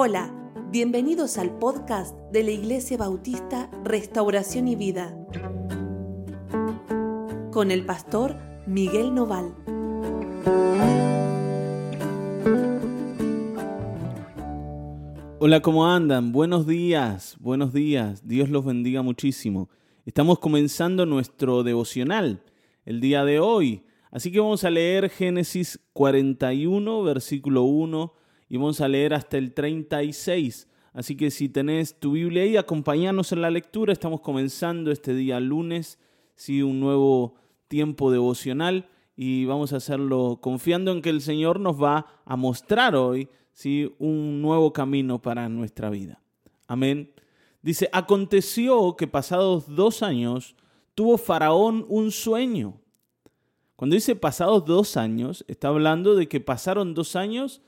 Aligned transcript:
Hola, 0.00 0.32
bienvenidos 0.70 1.38
al 1.38 1.58
podcast 1.58 2.16
de 2.30 2.44
la 2.44 2.52
Iglesia 2.52 2.96
Bautista 2.96 3.68
Restauración 3.82 4.68
y 4.68 4.76
Vida 4.76 5.12
con 7.50 7.72
el 7.72 7.84
pastor 7.84 8.36
Miguel 8.64 9.12
Noval. 9.12 9.52
Hola, 15.40 15.62
¿cómo 15.62 15.88
andan? 15.88 16.30
Buenos 16.30 16.64
días, 16.68 17.36
buenos 17.40 17.72
días. 17.72 18.24
Dios 18.24 18.50
los 18.50 18.64
bendiga 18.64 19.02
muchísimo. 19.02 19.68
Estamos 20.06 20.38
comenzando 20.38 21.06
nuestro 21.06 21.64
devocional 21.64 22.44
el 22.84 23.00
día 23.00 23.24
de 23.24 23.40
hoy. 23.40 23.82
Así 24.12 24.30
que 24.30 24.38
vamos 24.38 24.62
a 24.62 24.70
leer 24.70 25.10
Génesis 25.10 25.80
41, 25.92 27.02
versículo 27.02 27.64
1, 27.64 28.12
y 28.48 28.56
vamos 28.56 28.80
a 28.80 28.88
leer 28.88 29.14
hasta 29.14 29.38
el 29.38 29.52
36. 29.52 30.68
Así 30.92 31.16
que 31.16 31.30
si 31.30 31.48
tenés 31.48 31.98
tu 32.00 32.12
Biblia 32.12 32.42
ahí, 32.42 32.56
acompáñanos 32.56 33.32
en 33.32 33.42
la 33.42 33.50
lectura. 33.50 33.92
Estamos 33.92 34.20
comenzando 34.20 34.90
este 34.90 35.14
día 35.14 35.38
lunes, 35.40 35.98
sí, 36.34 36.62
un 36.62 36.80
nuevo 36.80 37.34
tiempo 37.68 38.10
devocional 38.10 38.88
y 39.14 39.44
vamos 39.44 39.72
a 39.72 39.76
hacerlo 39.76 40.38
confiando 40.40 40.92
en 40.92 41.02
que 41.02 41.10
el 41.10 41.20
Señor 41.20 41.60
nos 41.60 41.82
va 41.82 42.06
a 42.24 42.36
mostrar 42.36 42.94
hoy 42.94 43.28
¿sí? 43.52 43.92
un 43.98 44.40
nuevo 44.40 44.72
camino 44.72 45.20
para 45.20 45.48
nuestra 45.48 45.90
vida. 45.90 46.22
Amén. 46.68 47.12
Dice, 47.60 47.90
aconteció 47.92 48.96
que 48.96 49.08
pasados 49.08 49.74
dos 49.74 50.02
años 50.02 50.54
tuvo 50.94 51.18
Faraón 51.18 51.84
un 51.88 52.12
sueño. 52.12 52.80
Cuando 53.74 53.94
dice 53.94 54.16
pasados 54.16 54.64
dos 54.64 54.96
años, 54.96 55.44
está 55.48 55.68
hablando 55.68 56.14
de 56.14 56.28
que 56.28 56.40
pasaron 56.40 56.94
dos 56.94 57.16
años 57.16 57.60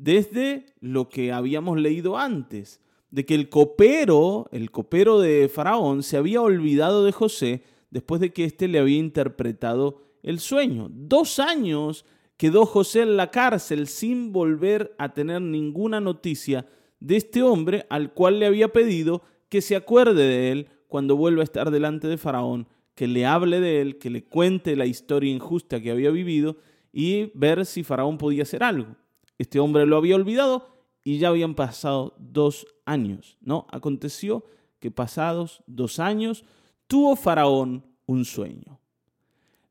desde 0.00 0.64
lo 0.80 1.10
que 1.10 1.30
habíamos 1.30 1.78
leído 1.78 2.16
antes, 2.16 2.80
de 3.10 3.26
que 3.26 3.34
el 3.34 3.50
copero, 3.50 4.48
el 4.50 4.70
copero 4.70 5.20
de 5.20 5.50
Faraón, 5.52 6.02
se 6.02 6.16
había 6.16 6.40
olvidado 6.40 7.04
de 7.04 7.12
José 7.12 7.62
después 7.90 8.18
de 8.20 8.32
que 8.32 8.44
éste 8.44 8.66
le 8.66 8.78
había 8.78 8.96
interpretado 8.96 10.00
el 10.22 10.40
sueño. 10.40 10.88
Dos 10.90 11.38
años 11.38 12.06
quedó 12.38 12.64
José 12.64 13.02
en 13.02 13.18
la 13.18 13.30
cárcel 13.30 13.88
sin 13.88 14.32
volver 14.32 14.94
a 14.96 15.12
tener 15.12 15.42
ninguna 15.42 16.00
noticia 16.00 16.66
de 16.98 17.16
este 17.16 17.42
hombre 17.42 17.84
al 17.90 18.14
cual 18.14 18.38
le 18.38 18.46
había 18.46 18.72
pedido 18.72 19.20
que 19.50 19.60
se 19.60 19.76
acuerde 19.76 20.22
de 20.22 20.52
él 20.52 20.68
cuando 20.88 21.14
vuelva 21.14 21.42
a 21.42 21.44
estar 21.44 21.70
delante 21.70 22.08
de 22.08 22.16
Faraón, 22.16 22.68
que 22.94 23.06
le 23.06 23.26
hable 23.26 23.60
de 23.60 23.82
él, 23.82 23.98
que 23.98 24.08
le 24.08 24.24
cuente 24.24 24.76
la 24.76 24.86
historia 24.86 25.30
injusta 25.30 25.82
que 25.82 25.90
había 25.90 26.10
vivido 26.10 26.56
y 26.90 27.32
ver 27.34 27.66
si 27.66 27.84
Faraón 27.84 28.16
podía 28.16 28.44
hacer 28.44 28.62
algo. 28.62 28.96
Este 29.40 29.58
hombre 29.58 29.86
lo 29.86 29.96
había 29.96 30.16
olvidado 30.16 30.68
y 31.02 31.16
ya 31.16 31.28
habían 31.28 31.54
pasado 31.54 32.14
dos 32.18 32.66
años, 32.84 33.38
¿no? 33.40 33.66
Aconteció 33.70 34.44
que 34.80 34.90
pasados 34.90 35.62
dos 35.66 35.98
años 35.98 36.44
tuvo 36.86 37.16
Faraón 37.16 37.86
un 38.04 38.26
sueño. 38.26 38.80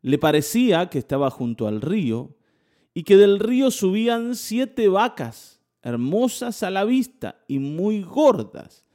Le 0.01 0.17
parecía 0.17 0.89
que 0.89 0.97
estaba 0.97 1.29
junto 1.29 1.67
al 1.67 1.81
río 1.81 2.35
y 2.95 3.03
que 3.03 3.15
del 3.15 3.37
río 3.37 3.69
subían 3.69 4.35
siete 4.35 4.87
vacas, 4.87 5.61
hermosas 5.83 6.63
a 6.63 6.71
la 6.71 6.83
vista 6.83 7.35
y 7.47 7.59
muy 7.59 8.01
gordas, 8.01 8.87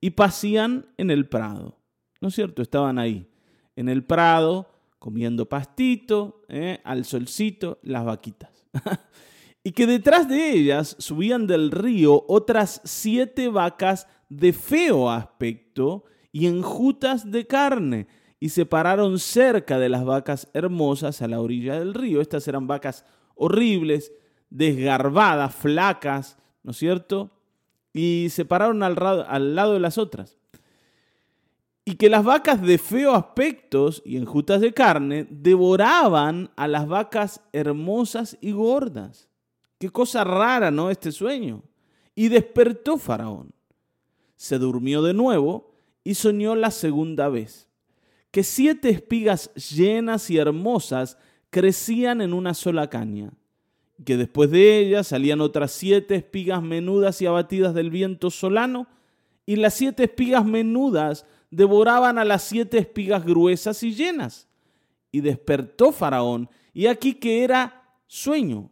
y 0.00 0.10
pasían 0.10 0.86
en 0.96 1.10
el 1.10 1.28
prado. 1.28 1.80
¿No 2.20 2.28
es 2.28 2.36
cierto? 2.36 2.62
Estaban 2.62 3.00
ahí, 3.00 3.28
en 3.74 3.88
el 3.88 4.04
prado, 4.04 4.70
comiendo 5.00 5.48
pastito, 5.48 6.42
¿eh? 6.48 6.78
al 6.84 7.04
solcito, 7.04 7.80
las 7.82 8.04
vaquitas. 8.04 8.64
y 9.62 9.72
que 9.72 9.86
detrás 9.86 10.28
de 10.28 10.52
ellas 10.52 10.96
subían 10.98 11.46
del 11.46 11.70
río 11.70 12.24
otras 12.28 12.80
siete 12.84 13.48
vacas 13.48 14.06
de 14.28 14.52
feo 14.52 15.10
aspecto 15.10 16.04
y 16.32 16.46
enjutas 16.46 17.30
de 17.30 17.46
carne, 17.46 18.06
y 18.38 18.48
se 18.48 18.64
pararon 18.64 19.18
cerca 19.18 19.78
de 19.78 19.90
las 19.90 20.04
vacas 20.04 20.48
hermosas 20.54 21.20
a 21.20 21.28
la 21.28 21.40
orilla 21.40 21.78
del 21.78 21.92
río. 21.92 22.22
Estas 22.22 22.48
eran 22.48 22.66
vacas 22.66 23.04
horribles, 23.34 24.12
desgarbadas, 24.48 25.54
flacas, 25.54 26.38
¿no 26.62 26.70
es 26.70 26.78
cierto? 26.78 27.30
Y 27.92 28.28
se 28.30 28.46
pararon 28.46 28.82
al, 28.82 28.96
al 29.28 29.54
lado 29.54 29.74
de 29.74 29.80
las 29.80 29.98
otras. 29.98 30.38
Y 31.84 31.96
que 31.96 32.08
las 32.08 32.24
vacas 32.24 32.62
de 32.62 32.78
feo 32.78 33.14
aspectos 33.14 34.00
y 34.06 34.16
enjutas 34.16 34.62
de 34.62 34.72
carne 34.72 35.26
devoraban 35.28 36.50
a 36.56 36.66
las 36.66 36.88
vacas 36.88 37.42
hermosas 37.52 38.38
y 38.40 38.52
gordas. 38.52 39.29
Qué 39.80 39.90
cosa 39.90 40.22
rara, 40.22 40.70
¿no? 40.70 40.90
Este 40.90 41.10
sueño. 41.10 41.64
Y 42.14 42.28
despertó 42.28 42.98
Faraón. 42.98 43.50
Se 44.36 44.58
durmió 44.58 45.02
de 45.02 45.14
nuevo 45.14 45.72
y 46.04 46.14
soñó 46.14 46.54
la 46.54 46.70
segunda 46.70 47.28
vez 47.28 47.66
que 48.30 48.44
siete 48.44 48.90
espigas 48.90 49.52
llenas 49.54 50.30
y 50.30 50.38
hermosas 50.38 51.16
crecían 51.50 52.20
en 52.20 52.32
una 52.32 52.54
sola 52.54 52.88
caña, 52.88 53.32
que 54.04 54.16
después 54.16 54.50
de 54.50 54.78
ellas 54.78 55.08
salían 55.08 55.40
otras 55.40 55.72
siete 55.72 56.14
espigas 56.14 56.62
menudas 56.62 57.20
y 57.20 57.26
abatidas 57.26 57.74
del 57.74 57.90
viento 57.90 58.30
solano, 58.30 58.86
y 59.46 59.56
las 59.56 59.74
siete 59.74 60.04
espigas 60.04 60.44
menudas 60.44 61.26
devoraban 61.50 62.18
a 62.18 62.24
las 62.24 62.44
siete 62.44 62.78
espigas 62.78 63.24
gruesas 63.24 63.82
y 63.82 63.94
llenas. 63.94 64.46
Y 65.10 65.22
despertó 65.22 65.90
Faraón, 65.90 66.48
y 66.72 66.86
aquí 66.86 67.14
que 67.14 67.42
era 67.42 67.82
sueño. 68.06 68.70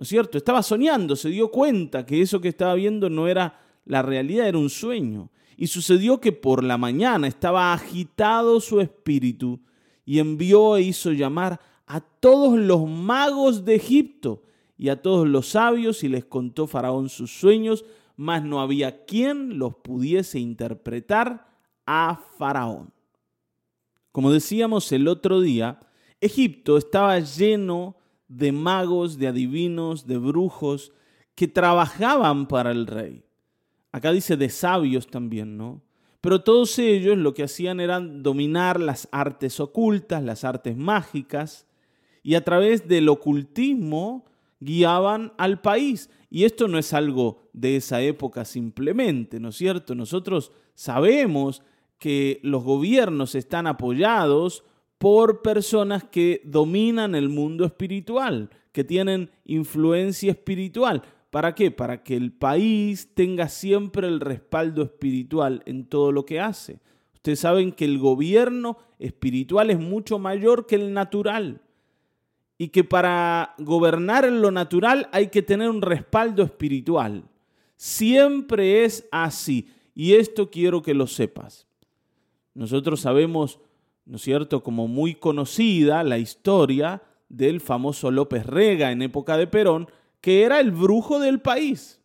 ¿No 0.00 0.04
es 0.04 0.08
cierto? 0.08 0.38
Estaba 0.38 0.62
soñando, 0.62 1.14
se 1.14 1.28
dio 1.28 1.50
cuenta 1.50 2.06
que 2.06 2.22
eso 2.22 2.40
que 2.40 2.48
estaba 2.48 2.72
viendo 2.72 3.10
no 3.10 3.28
era 3.28 3.60
la 3.84 4.00
realidad, 4.00 4.48
era 4.48 4.56
un 4.56 4.70
sueño. 4.70 5.28
Y 5.58 5.66
sucedió 5.66 6.22
que 6.22 6.32
por 6.32 6.64
la 6.64 6.78
mañana 6.78 7.28
estaba 7.28 7.74
agitado 7.74 8.60
su 8.60 8.80
espíritu 8.80 9.60
y 10.06 10.18
envió 10.18 10.78
e 10.78 10.80
hizo 10.84 11.12
llamar 11.12 11.60
a 11.86 12.00
todos 12.00 12.58
los 12.58 12.88
magos 12.88 13.66
de 13.66 13.74
Egipto 13.74 14.42
y 14.78 14.88
a 14.88 15.02
todos 15.02 15.28
los 15.28 15.48
sabios 15.48 16.02
y 16.02 16.08
les 16.08 16.24
contó 16.24 16.66
Faraón 16.66 17.10
sus 17.10 17.38
sueños, 17.38 17.84
mas 18.16 18.42
no 18.42 18.62
había 18.62 19.04
quien 19.04 19.58
los 19.58 19.74
pudiese 19.74 20.38
interpretar 20.38 21.46
a 21.84 22.18
Faraón. 22.38 22.90
Como 24.12 24.32
decíamos 24.32 24.90
el 24.92 25.08
otro 25.08 25.42
día, 25.42 25.78
Egipto 26.22 26.78
estaba 26.78 27.18
lleno 27.20 27.99
de 28.30 28.52
magos, 28.52 29.18
de 29.18 29.26
adivinos, 29.26 30.06
de 30.06 30.16
brujos 30.16 30.92
que 31.34 31.48
trabajaban 31.48 32.46
para 32.46 32.70
el 32.70 32.86
rey. 32.86 33.24
Acá 33.90 34.12
dice 34.12 34.36
de 34.36 34.48
sabios 34.48 35.08
también, 35.08 35.56
¿no? 35.56 35.82
Pero 36.20 36.42
todos 36.42 36.78
ellos 36.78 37.18
lo 37.18 37.34
que 37.34 37.42
hacían 37.42 37.80
era 37.80 37.98
dominar 37.98 38.78
las 38.78 39.08
artes 39.10 39.58
ocultas, 39.58 40.22
las 40.22 40.44
artes 40.44 40.76
mágicas, 40.76 41.66
y 42.22 42.34
a 42.36 42.44
través 42.44 42.86
del 42.86 43.08
ocultismo 43.08 44.26
guiaban 44.60 45.32
al 45.36 45.60
país. 45.60 46.08
Y 46.30 46.44
esto 46.44 46.68
no 46.68 46.78
es 46.78 46.92
algo 46.92 47.48
de 47.52 47.76
esa 47.76 48.00
época 48.00 48.44
simplemente, 48.44 49.40
¿no 49.40 49.48
es 49.48 49.56
cierto? 49.56 49.96
Nosotros 49.96 50.52
sabemos 50.74 51.62
que 51.98 52.38
los 52.44 52.62
gobiernos 52.62 53.34
están 53.34 53.66
apoyados 53.66 54.62
por 55.00 55.40
personas 55.40 56.04
que 56.04 56.42
dominan 56.44 57.14
el 57.14 57.30
mundo 57.30 57.64
espiritual, 57.64 58.50
que 58.70 58.84
tienen 58.84 59.30
influencia 59.46 60.30
espiritual. 60.30 61.02
¿Para 61.30 61.54
qué? 61.54 61.70
Para 61.70 62.02
que 62.02 62.14
el 62.18 62.32
país 62.32 63.08
tenga 63.14 63.48
siempre 63.48 64.06
el 64.06 64.20
respaldo 64.20 64.82
espiritual 64.82 65.62
en 65.64 65.86
todo 65.86 66.12
lo 66.12 66.26
que 66.26 66.38
hace. 66.38 66.80
Ustedes 67.14 67.40
saben 67.40 67.72
que 67.72 67.86
el 67.86 67.98
gobierno 67.98 68.76
espiritual 68.98 69.70
es 69.70 69.78
mucho 69.78 70.18
mayor 70.18 70.66
que 70.66 70.74
el 70.74 70.92
natural 70.92 71.62
y 72.58 72.68
que 72.68 72.84
para 72.84 73.54
gobernar 73.56 74.26
en 74.26 74.42
lo 74.42 74.50
natural 74.50 75.08
hay 75.12 75.28
que 75.28 75.40
tener 75.40 75.70
un 75.70 75.80
respaldo 75.80 76.42
espiritual. 76.42 77.24
Siempre 77.76 78.84
es 78.84 79.08
así 79.10 79.66
y 79.94 80.12
esto 80.12 80.50
quiero 80.50 80.82
que 80.82 80.92
lo 80.92 81.06
sepas. 81.06 81.66
Nosotros 82.52 83.00
sabemos, 83.00 83.60
¿no 84.04 84.16
es 84.16 84.22
cierto?, 84.22 84.62
como 84.62 84.88
muy 84.88 85.14
conocida 85.14 86.02
la 86.02 86.18
historia 86.18 87.02
del 87.28 87.60
famoso 87.60 88.10
López 88.10 88.44
Rega 88.46 88.90
en 88.92 89.02
época 89.02 89.36
de 89.36 89.46
Perón, 89.46 89.88
que 90.20 90.42
era 90.42 90.60
el 90.60 90.70
brujo 90.72 91.18
del 91.20 91.40
país. 91.40 92.00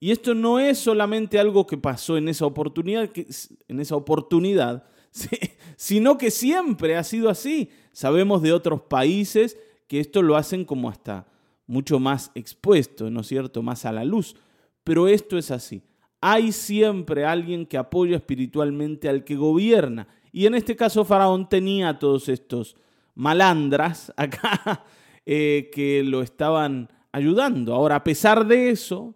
Y 0.00 0.10
esto 0.10 0.34
no 0.34 0.58
es 0.58 0.78
solamente 0.78 1.38
algo 1.38 1.66
que 1.66 1.78
pasó 1.78 2.16
en 2.16 2.28
esa 2.28 2.46
oportunidad, 2.46 3.10
en 3.68 3.80
esa 3.80 3.96
oportunidad 3.96 4.84
sino 5.76 6.18
que 6.18 6.30
siempre 6.30 6.96
ha 6.96 7.04
sido 7.04 7.28
así. 7.28 7.70
Sabemos 7.92 8.42
de 8.42 8.52
otros 8.52 8.82
países 8.82 9.58
que 9.86 10.00
esto 10.00 10.22
lo 10.22 10.36
hacen 10.36 10.64
como 10.64 10.88
hasta 10.88 11.26
mucho 11.66 11.98
más 11.98 12.30
expuesto, 12.34 13.10
¿no 13.10 13.20
es 13.20 13.26
cierto?, 13.26 13.62
más 13.62 13.84
a 13.84 13.92
la 13.92 14.04
luz. 14.04 14.36
Pero 14.84 15.08
esto 15.08 15.38
es 15.38 15.50
así. 15.50 15.82
Hay 16.20 16.52
siempre 16.52 17.24
alguien 17.24 17.66
que 17.66 17.78
apoya 17.78 18.16
espiritualmente 18.16 19.08
al 19.08 19.24
que 19.24 19.36
gobierna. 19.36 20.08
Y 20.32 20.46
en 20.46 20.54
este 20.54 20.74
caso 20.74 21.04
Faraón 21.04 21.48
tenía 21.48 21.98
todos 21.98 22.28
estos 22.28 22.76
malandras 23.14 24.12
acá 24.16 24.84
eh, 25.26 25.70
que 25.72 26.02
lo 26.02 26.22
estaban 26.22 26.88
ayudando. 27.12 27.74
Ahora, 27.74 27.96
a 27.96 28.04
pesar 28.04 28.46
de 28.46 28.70
eso, 28.70 29.14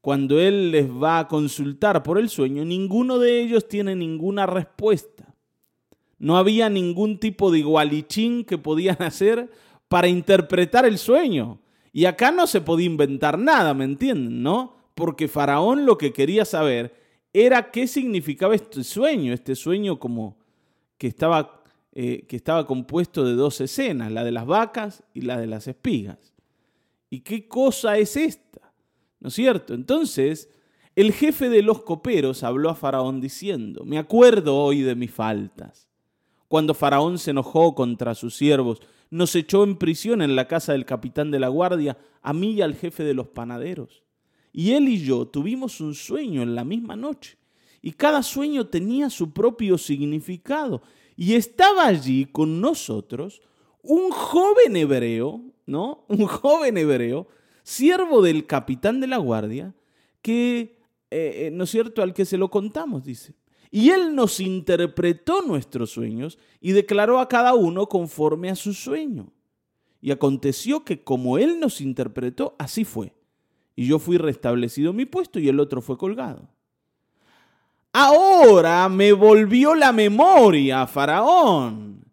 cuando 0.00 0.40
él 0.40 0.72
les 0.72 0.90
va 0.90 1.20
a 1.20 1.28
consultar 1.28 2.02
por 2.02 2.18
el 2.18 2.28
sueño, 2.28 2.64
ninguno 2.64 3.18
de 3.18 3.40
ellos 3.40 3.68
tiene 3.68 3.94
ninguna 3.94 4.46
respuesta. 4.46 5.34
No 6.18 6.36
había 6.36 6.68
ningún 6.68 7.18
tipo 7.18 7.50
de 7.50 7.60
igualichín 7.60 8.44
que 8.44 8.58
podían 8.58 8.96
hacer 9.02 9.50
para 9.88 10.08
interpretar 10.08 10.84
el 10.84 10.98
sueño. 10.98 11.60
Y 11.92 12.04
acá 12.04 12.30
no 12.30 12.46
se 12.46 12.60
podía 12.60 12.86
inventar 12.86 13.38
nada, 13.38 13.74
¿me 13.74 13.84
entienden? 13.84 14.42
¿No? 14.42 14.76
Porque 14.94 15.28
Faraón 15.28 15.86
lo 15.86 15.98
que 15.98 16.12
quería 16.12 16.44
saber 16.44 16.94
era 17.32 17.70
qué 17.70 17.86
significaba 17.86 18.54
este 18.54 18.84
sueño, 18.84 19.32
este 19.32 19.54
sueño 19.54 19.98
como 19.98 20.39
que 21.00 21.06
estaba, 21.06 21.62
eh, 21.94 22.26
que 22.28 22.36
estaba 22.36 22.66
compuesto 22.66 23.24
de 23.24 23.32
dos 23.32 23.62
escenas, 23.62 24.12
la 24.12 24.22
de 24.22 24.32
las 24.32 24.44
vacas 24.44 25.02
y 25.14 25.22
la 25.22 25.40
de 25.40 25.46
las 25.46 25.66
espigas. 25.66 26.34
¿Y 27.08 27.20
qué 27.20 27.48
cosa 27.48 27.96
es 27.96 28.18
esta? 28.18 28.74
¿No 29.18 29.28
es 29.28 29.34
cierto? 29.34 29.72
Entonces, 29.72 30.50
el 30.94 31.14
jefe 31.14 31.48
de 31.48 31.62
los 31.62 31.84
coperos 31.84 32.42
habló 32.42 32.68
a 32.68 32.74
Faraón 32.74 33.22
diciendo, 33.22 33.82
me 33.86 33.96
acuerdo 33.96 34.58
hoy 34.58 34.82
de 34.82 34.94
mis 34.94 35.10
faltas. 35.10 35.88
Cuando 36.48 36.74
Faraón 36.74 37.18
se 37.18 37.30
enojó 37.30 37.74
contra 37.74 38.14
sus 38.14 38.36
siervos, 38.36 38.82
nos 39.08 39.34
echó 39.34 39.64
en 39.64 39.78
prisión 39.78 40.20
en 40.20 40.36
la 40.36 40.48
casa 40.48 40.72
del 40.72 40.84
capitán 40.84 41.30
de 41.30 41.40
la 41.40 41.48
guardia, 41.48 41.96
a 42.20 42.34
mí 42.34 42.52
y 42.52 42.60
al 42.60 42.74
jefe 42.74 43.04
de 43.04 43.14
los 43.14 43.28
panaderos. 43.28 44.02
Y 44.52 44.72
él 44.72 44.86
y 44.86 45.02
yo 45.02 45.26
tuvimos 45.26 45.80
un 45.80 45.94
sueño 45.94 46.42
en 46.42 46.54
la 46.54 46.64
misma 46.64 46.94
noche, 46.94 47.38
y 47.82 47.92
cada 47.92 48.22
sueño 48.22 48.66
tenía 48.66 49.10
su 49.10 49.32
propio 49.32 49.78
significado. 49.78 50.82
Y 51.16 51.34
estaba 51.34 51.86
allí 51.86 52.26
con 52.26 52.60
nosotros 52.60 53.42
un 53.82 54.10
joven 54.10 54.76
hebreo, 54.76 55.42
¿no? 55.66 56.04
Un 56.08 56.26
joven 56.26 56.76
hebreo, 56.76 57.28
siervo 57.62 58.22
del 58.22 58.46
capitán 58.46 59.00
de 59.00 59.06
la 59.06 59.18
guardia, 59.18 59.74
que, 60.22 60.78
eh, 61.10 61.46
eh, 61.46 61.50
¿no 61.52 61.64
es 61.64 61.70
cierto?, 61.70 62.02
al 62.02 62.12
que 62.12 62.24
se 62.24 62.36
lo 62.36 62.50
contamos, 62.50 63.04
dice. 63.04 63.34
Y 63.70 63.90
Él 63.90 64.14
nos 64.14 64.40
interpretó 64.40 65.42
nuestros 65.42 65.90
sueños 65.90 66.38
y 66.60 66.72
declaró 66.72 67.20
a 67.20 67.28
cada 67.28 67.54
uno 67.54 67.88
conforme 67.88 68.50
a 68.50 68.56
su 68.56 68.74
sueño. 68.74 69.32
Y 70.02 70.10
aconteció 70.10 70.84
que 70.84 71.04
como 71.04 71.38
Él 71.38 71.60
nos 71.60 71.80
interpretó, 71.80 72.56
así 72.58 72.84
fue. 72.84 73.14
Y 73.76 73.86
yo 73.86 73.98
fui 73.98 74.18
restablecido 74.18 74.90
en 74.90 74.96
mi 74.96 75.06
puesto 75.06 75.38
y 75.38 75.48
el 75.48 75.60
otro 75.60 75.80
fue 75.80 75.96
colgado. 75.96 76.48
Ahora 77.92 78.88
me 78.88 79.12
volvió 79.12 79.74
la 79.74 79.92
memoria, 79.92 80.86
Faraón, 80.86 82.04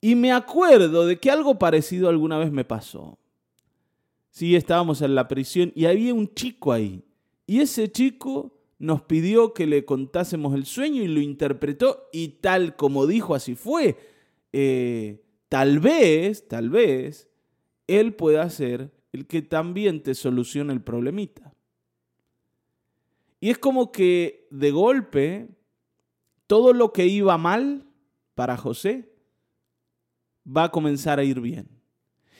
y 0.00 0.14
me 0.14 0.32
acuerdo 0.32 1.06
de 1.06 1.18
que 1.18 1.30
algo 1.30 1.58
parecido 1.58 2.10
alguna 2.10 2.36
vez 2.36 2.52
me 2.52 2.64
pasó. 2.64 3.18
Sí, 4.30 4.54
estábamos 4.54 5.00
en 5.00 5.14
la 5.14 5.28
prisión 5.28 5.72
y 5.74 5.86
había 5.86 6.12
un 6.12 6.34
chico 6.34 6.72
ahí. 6.72 7.02
Y 7.46 7.60
ese 7.60 7.90
chico 7.90 8.54
nos 8.78 9.02
pidió 9.02 9.54
que 9.54 9.66
le 9.66 9.84
contásemos 9.84 10.54
el 10.54 10.66
sueño 10.66 11.02
y 11.02 11.08
lo 11.08 11.20
interpretó 11.20 12.08
y 12.12 12.28
tal 12.40 12.76
como 12.76 13.06
dijo, 13.06 13.34
así 13.34 13.54
fue. 13.54 13.96
Eh, 14.52 15.22
tal 15.48 15.78
vez, 15.78 16.48
tal 16.48 16.68
vez, 16.68 17.28
él 17.86 18.14
pueda 18.14 18.48
ser 18.50 18.92
el 19.12 19.26
que 19.26 19.40
también 19.40 20.02
te 20.02 20.14
solucione 20.14 20.72
el 20.72 20.82
problemita. 20.82 21.53
Y 23.44 23.50
es 23.50 23.58
como 23.58 23.92
que 23.92 24.48
de 24.50 24.70
golpe 24.70 25.50
todo 26.46 26.72
lo 26.72 26.94
que 26.94 27.04
iba 27.08 27.36
mal 27.36 27.84
para 28.34 28.56
José 28.56 29.12
va 30.48 30.64
a 30.64 30.70
comenzar 30.70 31.18
a 31.18 31.24
ir 31.24 31.42
bien. 31.42 31.68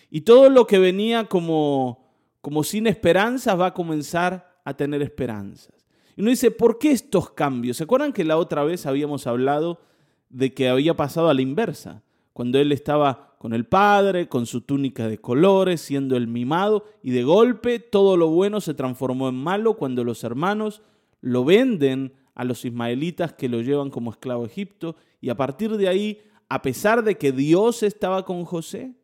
Y 0.09 0.23
todo 0.23 0.49
lo 0.49 0.67
que 0.67 0.79
venía 0.79 1.27
como, 1.27 2.11
como 2.41 2.65
sin 2.65 2.87
esperanzas 2.87 3.61
va 3.61 3.67
a 3.67 3.75
comenzar 3.75 4.63
a 4.65 4.79
tener 4.79 5.03
esperanzas. 5.03 5.75
Y 6.17 6.23
uno 6.23 6.31
dice, 6.31 6.51
¿por 6.51 6.79
qué 6.79 6.93
estos 6.93 7.33
cambios? 7.33 7.77
¿Se 7.77 7.85
acuerdan 7.85 8.15
que 8.15 8.25
la 8.25 8.39
otra 8.39 8.65
vez 8.65 8.87
habíamos 8.87 9.27
hablado 9.27 9.83
de 10.31 10.55
que 10.55 10.71
había 10.71 10.97
pasado 10.97 11.29
a 11.29 11.35
la 11.35 11.43
inversa? 11.43 12.03
Cuando 12.33 12.59
él 12.59 12.73
estaba 12.73 13.37
con 13.39 13.53
el 13.53 13.67
padre, 13.67 14.27
con 14.27 14.47
su 14.47 14.63
túnica 14.63 15.07
de 15.07 15.19
colores, 15.19 15.83
siendo 15.83 16.17
el 16.17 16.29
mimado, 16.29 16.87
y 17.03 17.11
de 17.11 17.25
golpe 17.25 17.79
todo 17.79 18.17
lo 18.17 18.29
bueno 18.29 18.63
se 18.63 18.73
transformó 18.73 19.29
en 19.29 19.35
malo 19.35 19.75
cuando 19.75 20.03
los 20.03 20.25
hermanos 20.25 20.81
lo 21.25 21.43
venden 21.43 22.13
a 22.35 22.45
los 22.45 22.67
ismaelitas 22.67 23.33
que 23.33 23.49
lo 23.49 23.63
llevan 23.63 23.89
como 23.89 24.11
esclavo 24.11 24.45
a 24.45 24.47
Egipto, 24.47 24.95
y 25.23 25.31
a 25.31 25.37
partir 25.37 25.75
de 25.79 25.89
ahí, 25.89 26.21
a 26.51 26.61
pesar 26.61 27.03
de 27.03 27.17
que 27.17 27.33
Dios 27.33 27.83
estaba 27.83 28.27
con 28.27 28.45
José, 28.45 28.95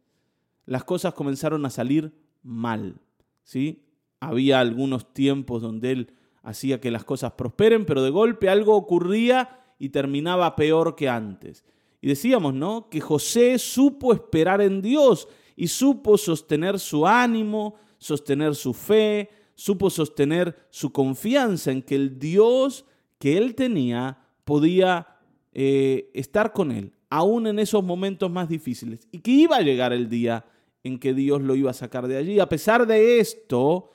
las 0.66 0.84
cosas 0.84 1.14
comenzaron 1.14 1.64
a 1.64 1.70
salir 1.70 2.12
mal. 2.42 3.00
¿sí? 3.42 3.86
Había 4.20 4.60
algunos 4.60 5.14
tiempos 5.14 5.62
donde 5.62 5.92
él 5.92 6.12
hacía 6.42 6.78
que 6.78 6.90
las 6.90 7.04
cosas 7.04 7.32
prosperen, 7.32 7.86
pero 7.86 8.02
de 8.02 8.10
golpe 8.10 8.50
algo 8.50 8.76
ocurría 8.76 9.58
y 9.78 9.88
terminaba 9.88 10.56
peor 10.56 10.96
que 10.96 11.08
antes. 11.08 11.64
Y 12.02 12.08
decíamos, 12.08 12.52
¿no? 12.52 12.90
Que 12.90 13.00
José 13.00 13.58
supo 13.58 14.12
esperar 14.12 14.60
en 14.60 14.82
Dios 14.82 15.26
y 15.56 15.68
supo 15.68 16.18
sostener 16.18 16.78
su 16.78 17.06
ánimo, 17.06 17.76
sostener 17.96 18.54
su 18.54 18.74
fe, 18.74 19.30
supo 19.60 19.90
sostener 19.90 20.56
su 20.70 20.90
confianza 20.90 21.70
en 21.70 21.82
que 21.82 21.94
el 21.94 22.18
Dios 22.18 22.86
que 23.18 23.36
él 23.36 23.54
tenía 23.54 24.18
podía 24.44 25.18
eh, 25.52 26.10
estar 26.14 26.54
con 26.54 26.72
él, 26.72 26.94
aún 27.10 27.46
en 27.46 27.58
esos 27.58 27.84
momentos 27.84 28.30
más 28.30 28.48
difíciles, 28.48 29.06
y 29.12 29.18
que 29.18 29.32
iba 29.32 29.56
a 29.56 29.60
llegar 29.60 29.92
el 29.92 30.08
día 30.08 30.46
en 30.82 30.98
que 30.98 31.12
Dios 31.12 31.42
lo 31.42 31.54
iba 31.56 31.72
a 31.72 31.74
sacar 31.74 32.08
de 32.08 32.16
allí. 32.16 32.40
A 32.40 32.48
pesar 32.48 32.86
de 32.86 33.20
esto, 33.20 33.90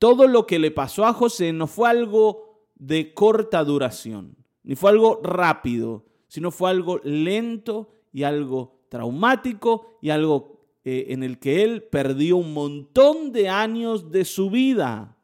todo 0.00 0.26
lo 0.26 0.44
que 0.44 0.58
le 0.58 0.72
pasó 0.72 1.06
a 1.06 1.12
José 1.12 1.52
no 1.52 1.68
fue 1.68 1.88
algo 1.88 2.66
de 2.74 3.14
corta 3.14 3.62
duración, 3.62 4.36
ni 4.64 4.74
fue 4.74 4.90
algo 4.90 5.20
rápido, 5.22 6.04
sino 6.26 6.50
fue 6.50 6.70
algo 6.70 7.00
lento 7.04 7.92
y 8.12 8.24
algo 8.24 8.80
traumático 8.88 9.98
y 10.02 10.10
algo 10.10 10.53
eh, 10.84 11.06
en 11.08 11.22
el 11.22 11.38
que 11.38 11.62
él 11.62 11.82
perdió 11.82 12.36
un 12.36 12.52
montón 12.52 13.32
de 13.32 13.48
años 13.48 14.10
de 14.10 14.24
su 14.24 14.50
vida. 14.50 15.16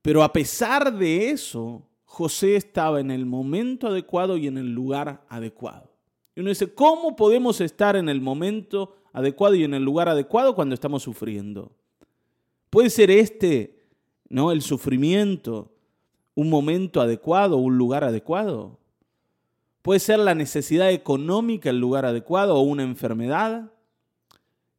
Pero 0.00 0.22
a 0.22 0.32
pesar 0.32 0.96
de 0.96 1.30
eso, 1.30 1.82
José 2.04 2.56
estaba 2.56 3.00
en 3.00 3.10
el 3.10 3.26
momento 3.26 3.88
adecuado 3.88 4.36
y 4.36 4.46
en 4.46 4.58
el 4.58 4.72
lugar 4.72 5.24
adecuado. 5.28 5.90
Y 6.36 6.40
uno 6.40 6.50
dice, 6.50 6.72
¿cómo 6.72 7.16
podemos 7.16 7.60
estar 7.60 7.96
en 7.96 8.08
el 8.08 8.20
momento 8.20 8.94
adecuado 9.12 9.54
y 9.54 9.64
en 9.64 9.74
el 9.74 9.82
lugar 9.82 10.08
adecuado 10.08 10.54
cuando 10.54 10.74
estamos 10.74 11.02
sufriendo? 11.02 11.72
Puede 12.70 12.90
ser 12.90 13.10
este, 13.10 13.78
¿no? 14.28 14.52
El 14.52 14.62
sufrimiento, 14.62 15.72
un 16.34 16.50
momento 16.50 17.00
adecuado, 17.00 17.56
un 17.56 17.78
lugar 17.78 18.04
adecuado. 18.04 18.78
Puede 19.82 20.00
ser 20.00 20.18
la 20.18 20.34
necesidad 20.34 20.90
económica 20.90 21.70
el 21.70 21.78
lugar 21.78 22.04
adecuado 22.04 22.56
o 22.56 22.60
una 22.60 22.82
enfermedad. 22.82 23.70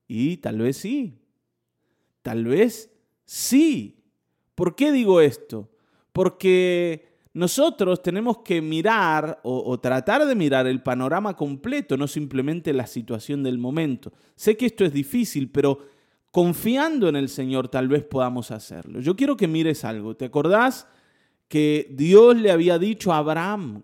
Y 0.08 0.38
tal 0.38 0.60
vez 0.60 0.78
sí. 0.78 1.18
Tal 2.22 2.46
vez 2.46 2.92
sí. 3.26 4.04
¿Por 4.56 4.76
qué 4.76 4.92
digo 4.92 5.22
esto? 5.22 5.70
Porque 6.14 7.08
nosotros 7.34 8.02
tenemos 8.02 8.40
que 8.40 8.62
mirar 8.62 9.40
o, 9.44 9.64
o, 9.70 9.80
tratar 9.80 10.26
de 10.26 10.36
mirar 10.36 10.68
el 10.68 10.82
panorama 10.82 11.36
completo, 11.36 11.98
no 11.98 12.08
simplemente 12.08 12.72
la 12.72 12.88
situación 12.88 13.44
del 13.44 13.58
momento. 13.58 14.14
Sé 14.36 14.56
que 14.56 14.68
esto 14.68 14.86
es 14.86 14.94
difícil, 14.94 15.52
pero 15.52 15.80
confiando 16.32 17.10
en 17.10 17.16
el 17.16 17.30
Señor 17.30 17.68
tal 17.68 17.88
vez 17.88 18.04
podamos 18.04 18.52
hacerlo. 18.52 19.02
Yo 19.02 19.16
quiero 19.16 19.38
que 19.38 19.48
mires 19.48 19.86
algo. 19.86 20.16
¿Te 20.16 20.26
acordás 20.26 20.88
que 21.48 21.88
Dios 21.92 22.36
le 22.38 22.52
había 22.52 22.80
dicho 22.80 23.14
a 23.14 23.18
Abraham 23.18 23.84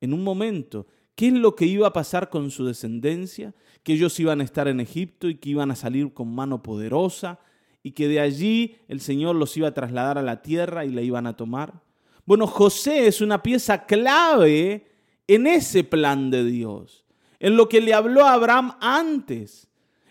en 0.00 0.12
un 0.12 0.22
momento 0.22 0.86
qué 1.18 1.26
es 1.26 1.32
lo 1.32 1.56
que 1.56 1.64
iba 1.64 1.88
a 1.88 1.92
pasar 1.92 2.30
con 2.30 2.52
su 2.52 2.64
descendencia? 2.64 3.52
Que 3.82 3.94
ellos 3.94 4.20
iban 4.20 4.40
a 4.40 4.44
estar 4.44 4.68
en 4.68 4.78
Egipto 4.78 5.28
y 5.28 5.34
que 5.34 5.50
iban 5.50 5.72
a 5.72 5.74
salir 5.74 6.14
con 6.14 6.32
mano 6.32 6.62
poderosa 6.62 7.40
y 7.82 7.90
que 7.90 8.06
de 8.06 8.20
allí 8.20 8.76
el 8.86 9.00
Señor 9.00 9.34
los 9.34 9.56
iba 9.56 9.66
a 9.66 9.74
trasladar 9.74 10.16
a 10.16 10.22
la 10.22 10.42
tierra 10.42 10.84
y 10.84 10.90
la 10.90 11.02
iban 11.02 11.26
a 11.26 11.36
tomar. 11.36 11.82
Bueno, 12.24 12.46
José 12.46 13.08
es 13.08 13.20
una 13.20 13.42
pieza 13.42 13.84
clave 13.84 14.86
en 15.26 15.48
ese 15.48 15.82
plan 15.82 16.30
de 16.30 16.44
Dios, 16.44 17.04
en 17.40 17.56
lo 17.56 17.68
que 17.68 17.80
le 17.80 17.94
habló 17.94 18.24
a 18.24 18.34
Abraham 18.34 18.76
antes 18.80 19.68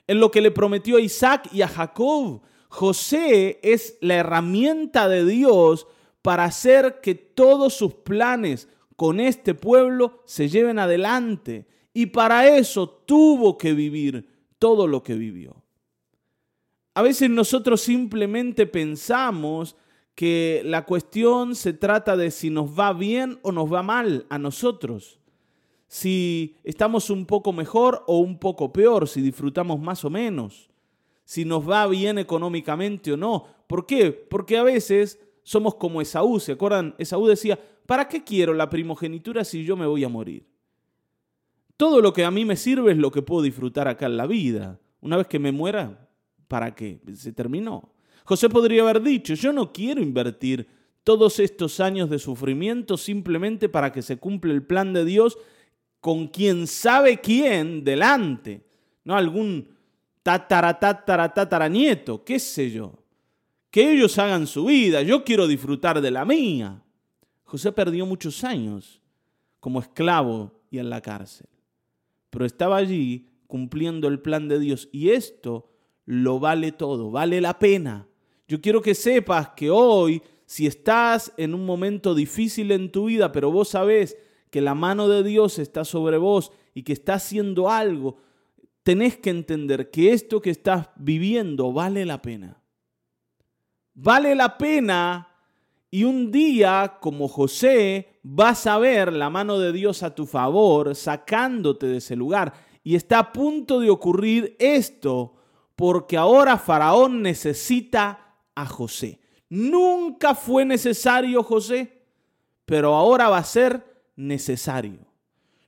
en 0.08 0.20
lo 0.20 0.30
que 0.30 0.42
le 0.42 0.52
prometió 0.52 0.98
a 0.98 1.02
Isaac 1.02 1.50
y 1.54 1.62
a 1.62 1.70
Jacob. 1.70 2.42
José 2.68 3.62
es 3.64 3.98
la 4.02 4.16
herramienta 4.16 5.08
de 5.08 5.26
Dios 5.26 5.88
para 6.22 6.44
hacer 6.44 7.00
que 7.02 7.16
todos 7.16 7.74
sus 7.74 7.94
planes 7.94 8.68
con 8.98 9.22
este 9.22 9.54
pueblo 9.56 10.22
se 10.26 10.50
lleven 10.50 10.78
adelante. 10.78 11.66
Y 11.94 12.08
para 12.08 12.58
eso 12.58 12.90
tuvo 12.90 13.58
que 13.58 13.72
vivir 13.72 14.28
todo 14.60 14.86
lo 14.88 15.02
que 15.04 15.16
vivió. 15.16 15.64
A 16.94 17.02
veces 17.02 17.30
nosotros 17.30 17.80
simplemente 17.80 18.66
pensamos 18.66 19.78
que 20.16 20.62
la 20.66 20.84
cuestión 20.84 21.56
se 21.56 21.72
trata 21.72 22.18
de 22.18 22.32
si 22.32 22.50
nos 22.50 22.78
va 22.78 22.92
bien 22.92 23.40
o 23.44 23.54
nos 23.54 23.72
va 23.72 23.82
mal 23.82 24.26
a 24.30 24.38
nosotros 24.38 25.18
si 25.88 26.58
estamos 26.64 27.10
un 27.10 27.26
poco 27.26 27.54
mejor 27.54 28.04
o 28.08 28.20
un 28.20 28.38
poco 28.40 28.72
peor, 28.74 29.08
si 29.08 29.22
disfrutamos 29.22 29.80
más 29.80 30.04
o 30.04 30.10
menos, 30.10 30.70
si 31.24 31.46
nos 31.46 31.68
va 31.68 31.88
bien 31.88 32.18
económicamente 32.18 33.14
o 33.14 33.18
no. 33.18 33.46
¿Por 33.68 33.86
qué? 33.86 34.12
Porque 34.12 34.58
a 34.58 34.64
veces 34.64 35.20
somos 35.48 35.76
como 35.76 36.02
Esaú, 36.02 36.42
¿se 36.42 36.52
acuerdan? 36.52 36.94
Esaú 36.98 37.26
decía, 37.26 37.58
¿para 37.86 38.10
qué 38.10 38.22
quiero 38.22 38.54
la 38.54 38.70
primogenitura 38.70 39.46
si 39.46 39.64
yo 39.64 39.78
me 39.78 39.86
voy 39.86 40.04
a 40.04 40.10
morir? 40.10 40.46
Todo 41.78 42.02
lo 42.02 42.12
que 42.12 42.26
a 42.26 42.32
mí 42.32 42.44
me 42.44 42.58
sirve 42.58 42.92
es 42.92 42.98
lo 42.98 43.12
que 43.12 43.22
puedo 43.22 43.44
disfrutar 43.44 43.88
acá 43.88 44.08
en 44.08 44.18
la 44.18 44.28
vida. 44.28 44.78
Una 45.00 45.16
vez 45.16 45.28
que 45.28 45.40
me 45.40 45.54
muera, 45.54 46.10
¿para 46.50 46.76
qué? 46.76 47.00
Se 47.14 47.32
terminó. 47.32 47.94
José 48.26 48.50
podría 48.50 48.82
haber 48.82 49.02
dicho, 49.02 49.36
yo 49.36 49.54
no 49.54 49.72
quiero 49.72 50.02
invertir 50.02 50.68
todos 51.06 51.40
estos 51.40 51.80
años 51.80 52.10
de 52.10 52.20
sufrimiento 52.20 52.98
simplemente 52.98 53.70
para 53.70 53.94
que 53.94 54.02
se 54.02 54.18
cumpla 54.18 54.52
el 54.52 54.64
plan 54.64 54.92
de 54.92 55.06
Dios 55.06 55.38
con 56.02 56.28
quien 56.28 56.68
sabe 56.68 57.22
quién 57.22 57.86
delante, 57.86 58.66
¿no? 59.06 59.16
Algún 59.16 59.70
tatara, 60.24 60.78
tatara, 60.78 61.70
nieto, 61.70 62.26
qué 62.26 62.38
sé 62.38 62.70
yo. 62.70 63.07
Que 63.78 63.92
ellos 63.92 64.18
hagan 64.18 64.48
su 64.48 64.66
vida, 64.66 65.04
yo 65.04 65.24
quiero 65.24 65.46
disfrutar 65.46 66.02
de 66.02 66.10
la 66.10 66.26
mía. 66.26 66.82
José 67.44 67.72
perdió 67.72 68.08
muchos 68.08 68.44
años 68.44 69.04
como 69.60 69.80
esclavo 69.80 70.64
y 70.72 70.80
en 70.80 70.90
la 70.90 71.00
cárcel, 71.00 71.46
pero 72.32 72.44
estaba 72.44 72.78
allí 72.78 73.28
cumpliendo 73.46 74.08
el 74.08 74.20
plan 74.20 74.48
de 74.48 74.58
Dios 74.58 74.90
y 74.92 75.12
esto 75.12 75.70
lo 76.06 76.40
vale 76.40 76.72
todo, 76.72 77.12
vale 77.12 77.40
la 77.40 77.60
pena. 77.60 78.08
Yo 78.48 78.62
quiero 78.62 78.82
que 78.82 78.96
sepas 78.96 79.50
que 79.50 79.70
hoy, 79.70 80.24
si 80.48 80.66
estás 80.66 81.32
en 81.38 81.54
un 81.54 81.64
momento 81.64 82.16
difícil 82.16 82.72
en 82.72 82.92
tu 82.92 83.06
vida, 83.06 83.32
pero 83.32 83.52
vos 83.52 83.70
sabés 83.70 84.18
que 84.50 84.60
la 84.60 84.74
mano 84.74 85.08
de 85.08 85.22
Dios 85.22 85.60
está 85.60 85.86
sobre 85.86 86.18
vos 86.18 86.52
y 86.74 86.82
que 86.82 86.94
está 86.94 87.14
haciendo 87.14 87.70
algo, 87.70 88.18
tenés 88.82 89.18
que 89.18 89.30
entender 89.30 89.92
que 89.92 90.14
esto 90.14 90.42
que 90.42 90.50
estás 90.50 90.90
viviendo 90.96 91.72
vale 91.72 92.08
la 92.08 92.24
pena. 92.24 92.64
Vale 94.00 94.36
la 94.36 94.60
pena 94.60 95.28
y 95.90 96.04
un 96.04 96.32
día, 96.32 96.98
como 97.02 97.28
José, 97.28 98.20
vas 98.22 98.68
a 98.68 98.78
ver 98.78 99.12
la 99.12 99.32
mano 99.32 99.58
de 99.58 99.72
Dios 99.72 100.04
a 100.04 100.14
tu 100.14 100.28
favor, 100.28 100.94
sacándote 100.94 101.88
de 101.88 101.98
ese 101.98 102.16
lugar. 102.16 102.54
Y 102.84 102.94
está 102.94 103.18
a 103.18 103.34
punto 103.34 103.80
de 103.80 103.90
ocurrir 103.90 104.56
esto, 104.60 105.34
porque 105.76 106.16
ahora 106.16 106.60
Faraón 106.60 107.24
necesita 107.24 108.36
a 108.54 108.68
José. 108.68 109.20
Nunca 109.50 110.36
fue 110.36 110.64
necesario 110.64 111.42
José, 111.42 112.04
pero 112.68 112.94
ahora 112.94 113.30
va 113.30 113.40
a 113.40 113.44
ser 113.44 113.84
necesario. 114.16 115.00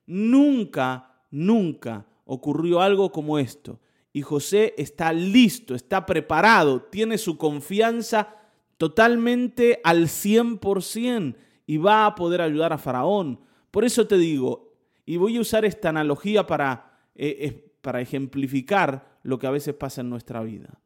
Nunca, 0.05 1.23
nunca 1.31 2.05
ocurrió 2.25 2.79
algo 2.79 3.11
como 3.11 3.39
esto. 3.39 3.79
Y 4.19 4.21
José 4.21 4.73
está 4.77 5.13
listo, 5.13 5.75
está 5.75 6.05
preparado, 6.05 6.81
tiene 6.81 7.17
su 7.17 7.37
confianza 7.37 8.35
totalmente 8.77 9.79
al 9.81 10.07
100% 10.07 11.37
y 11.65 11.77
va 11.77 12.05
a 12.05 12.15
poder 12.15 12.41
ayudar 12.41 12.73
a 12.73 12.77
Faraón. 12.77 13.39
Por 13.71 13.85
eso 13.85 14.07
te 14.07 14.17
digo, 14.17 14.73
y 15.05 15.15
voy 15.15 15.37
a 15.37 15.39
usar 15.39 15.63
esta 15.63 15.87
analogía 15.87 16.45
para, 16.45 16.99
eh, 17.15 17.71
para 17.79 18.01
ejemplificar 18.01 19.19
lo 19.23 19.39
que 19.39 19.47
a 19.47 19.51
veces 19.51 19.73
pasa 19.73 20.01
en 20.01 20.09
nuestra 20.09 20.43
vida. 20.43 20.81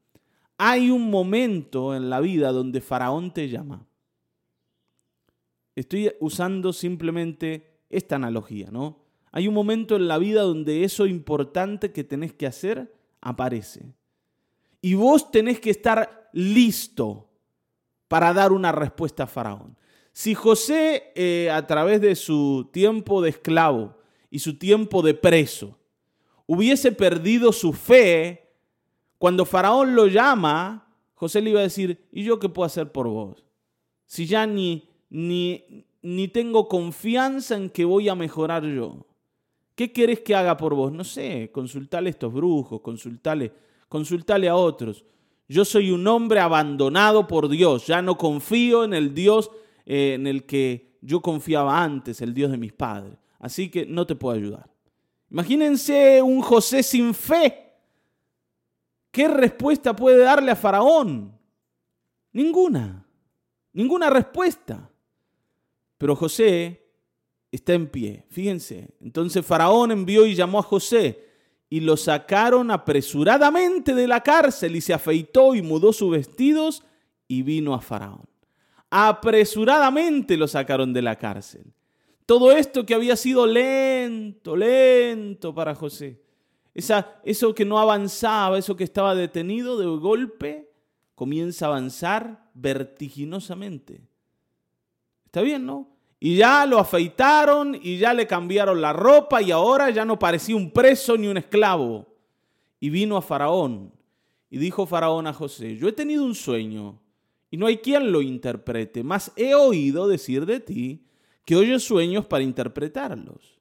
Hay 0.59 0.91
un 0.91 1.09
momento 1.09 1.95
en 1.95 2.11
la 2.11 2.19
vida 2.19 2.51
donde 2.51 2.81
Faraón 2.81 3.33
te 3.33 3.49
llama. 3.49 3.87
Estoy 5.75 6.11
usando 6.19 6.71
simplemente 6.71 7.79
esta 7.89 8.17
analogía, 8.17 8.69
¿no? 8.69 8.99
Hay 9.31 9.47
un 9.47 9.55
momento 9.55 9.95
en 9.95 10.07
la 10.07 10.19
vida 10.19 10.43
donde 10.43 10.83
eso 10.83 11.07
importante 11.07 11.91
que 11.91 12.03
tenés 12.03 12.31
que 12.31 12.45
hacer 12.45 12.93
aparece. 13.23 13.95
Y 14.81 14.95
vos 14.95 15.31
tenés 15.31 15.59
que 15.59 15.69
estar 15.69 16.29
listo 16.33 17.29
para 18.07 18.33
dar 18.33 18.51
una 18.51 18.71
respuesta 18.71 19.23
a 19.23 19.27
Faraón. 19.27 19.77
Si 20.11 20.35
José, 20.35 21.11
eh, 21.15 21.49
a 21.49 21.65
través 21.65 22.01
de 22.01 22.15
su 22.15 22.69
tiempo 22.71 23.21
de 23.21 23.29
esclavo 23.29 23.97
y 24.29 24.39
su 24.39 24.57
tiempo 24.59 25.01
de 25.01 25.15
preso, 25.15 25.79
hubiese 26.45 26.91
perdido 26.91 27.51
su 27.51 27.73
fe, 27.73 28.51
cuando 29.17 29.45
Faraón 29.45 29.95
lo 29.95 30.07
llama, 30.07 30.93
José 31.15 31.41
le 31.41 31.51
iba 31.51 31.61
a 31.61 31.63
decir, 31.63 32.05
¿y 32.11 32.23
yo 32.23 32.37
qué 32.37 32.49
puedo 32.49 32.65
hacer 32.65 32.91
por 32.91 33.07
vos? 33.07 33.43
Si 34.05 34.27
ya 34.27 34.45
ni, 34.45 34.89
ni, 35.09 35.87
ni 36.01 36.27
tengo 36.27 36.67
confianza 36.67 37.55
en 37.55 37.69
que 37.69 37.85
voy 37.85 38.09
a 38.09 38.15
mejorar 38.15 38.65
yo. 38.65 39.07
¿Qué 39.75 39.91
querés 39.91 40.19
que 40.19 40.35
haga 40.35 40.55
por 40.55 40.75
vos? 40.75 40.91
No 40.91 41.03
sé, 41.03 41.49
consultale 41.51 42.09
a 42.09 42.11
estos 42.11 42.31
brujos, 42.31 42.81
consultale, 42.81 43.51
consultale 43.89 44.47
a 44.47 44.55
otros. 44.55 45.03
Yo 45.47 45.65
soy 45.65 45.91
un 45.91 46.07
hombre 46.07 46.39
abandonado 46.39 47.27
por 47.27 47.49
Dios, 47.49 47.87
ya 47.87 48.01
no 48.01 48.17
confío 48.17 48.83
en 48.83 48.93
el 48.93 49.13
Dios 49.13 49.51
eh, 49.85 50.13
en 50.13 50.27
el 50.27 50.45
que 50.45 50.97
yo 51.01 51.21
confiaba 51.21 51.83
antes, 51.83 52.21
el 52.21 52.33
Dios 52.33 52.51
de 52.51 52.57
mis 52.57 52.73
padres. 52.73 53.17
Así 53.39 53.69
que 53.69 53.85
no 53.85 54.07
te 54.07 54.15
puedo 54.15 54.35
ayudar. 54.35 54.69
Imagínense 55.29 56.21
un 56.21 56.41
José 56.41 56.83
sin 56.83 57.13
fe. 57.13 57.71
¿Qué 59.11 59.27
respuesta 59.27 59.95
puede 59.95 60.19
darle 60.19 60.51
a 60.51 60.55
Faraón? 60.55 61.37
Ninguna. 62.31 63.05
Ninguna 63.73 64.09
respuesta. 64.09 64.89
Pero 65.97 66.15
José 66.15 66.82
está 67.55 67.73
en 67.73 67.87
pie. 67.87 68.25
Fíjense. 68.29 68.89
Entonces 68.99 69.45
Faraón 69.45 69.91
envió 69.91 70.25
y 70.25 70.35
llamó 70.35 70.59
a 70.59 70.63
José 70.63 71.27
y 71.69 71.79
lo 71.79 71.97
sacaron 71.97 72.71
apresuradamente 72.71 73.93
de 73.93 74.07
la 74.07 74.21
cárcel 74.21 74.75
y 74.75 74.81
se 74.81 74.93
afeitó 74.93 75.55
y 75.55 75.61
mudó 75.61 75.93
sus 75.93 76.11
vestidos 76.11 76.83
y 77.27 77.43
vino 77.43 77.73
a 77.73 77.81
Faraón. 77.81 78.25
Apresuradamente 78.89 80.37
lo 80.37 80.47
sacaron 80.47 80.93
de 80.93 81.01
la 81.01 81.17
cárcel. 81.17 81.63
Todo 82.25 82.51
esto 82.51 82.85
que 82.85 82.93
había 82.93 83.15
sido 83.15 83.45
lento, 83.45 84.55
lento 84.55 85.53
para 85.53 85.75
José. 85.75 86.21
Esa, 86.73 87.19
eso 87.23 87.53
que 87.53 87.65
no 87.65 87.79
avanzaba, 87.79 88.57
eso 88.57 88.75
que 88.75 88.83
estaba 88.83 89.13
detenido 89.13 89.77
de 89.77 89.85
golpe, 89.85 90.71
comienza 91.15 91.65
a 91.65 91.69
avanzar 91.69 92.49
vertiginosamente. 92.53 94.01
¿Está 95.25 95.41
bien, 95.41 95.65
no? 95.65 95.92
Y 96.25 96.37
ya 96.37 96.65
lo 96.65 96.79
afeitaron 96.79 97.77
y 97.83 97.97
ya 97.97 98.13
le 98.13 98.25
cambiaron 98.25 98.79
la 98.79 98.93
ropa 98.93 99.41
y 99.41 99.51
ahora 99.51 99.89
ya 99.89 100.05
no 100.05 100.17
parecía 100.17 100.55
un 100.55 100.71
preso 100.71 101.17
ni 101.17 101.27
un 101.27 101.35
esclavo. 101.35 102.07
Y 102.79 102.89
vino 102.89 103.17
a 103.17 103.21
Faraón 103.21 103.91
y 104.49 104.57
dijo 104.57 104.85
Faraón 104.85 105.27
a 105.27 105.33
José, 105.33 105.75
yo 105.75 105.89
he 105.89 105.91
tenido 105.91 106.23
un 106.23 106.33
sueño 106.33 107.01
y 107.51 107.57
no 107.57 107.65
hay 107.65 107.79
quien 107.79 108.13
lo 108.13 108.21
interprete, 108.21 109.03
mas 109.03 109.33
he 109.35 109.53
oído 109.53 110.07
decir 110.07 110.45
de 110.45 110.61
ti 110.61 111.05
que 111.43 111.57
oyes 111.57 111.83
sueños 111.83 112.25
para 112.25 112.45
interpretarlos. 112.45 113.59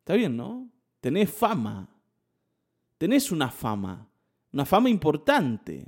Está 0.00 0.12
bien, 0.12 0.36
¿no? 0.36 0.68
Tenés 1.00 1.30
fama, 1.30 1.88
tenés 2.98 3.32
una 3.32 3.50
fama, 3.50 4.06
una 4.52 4.66
fama 4.66 4.90
importante. 4.90 5.86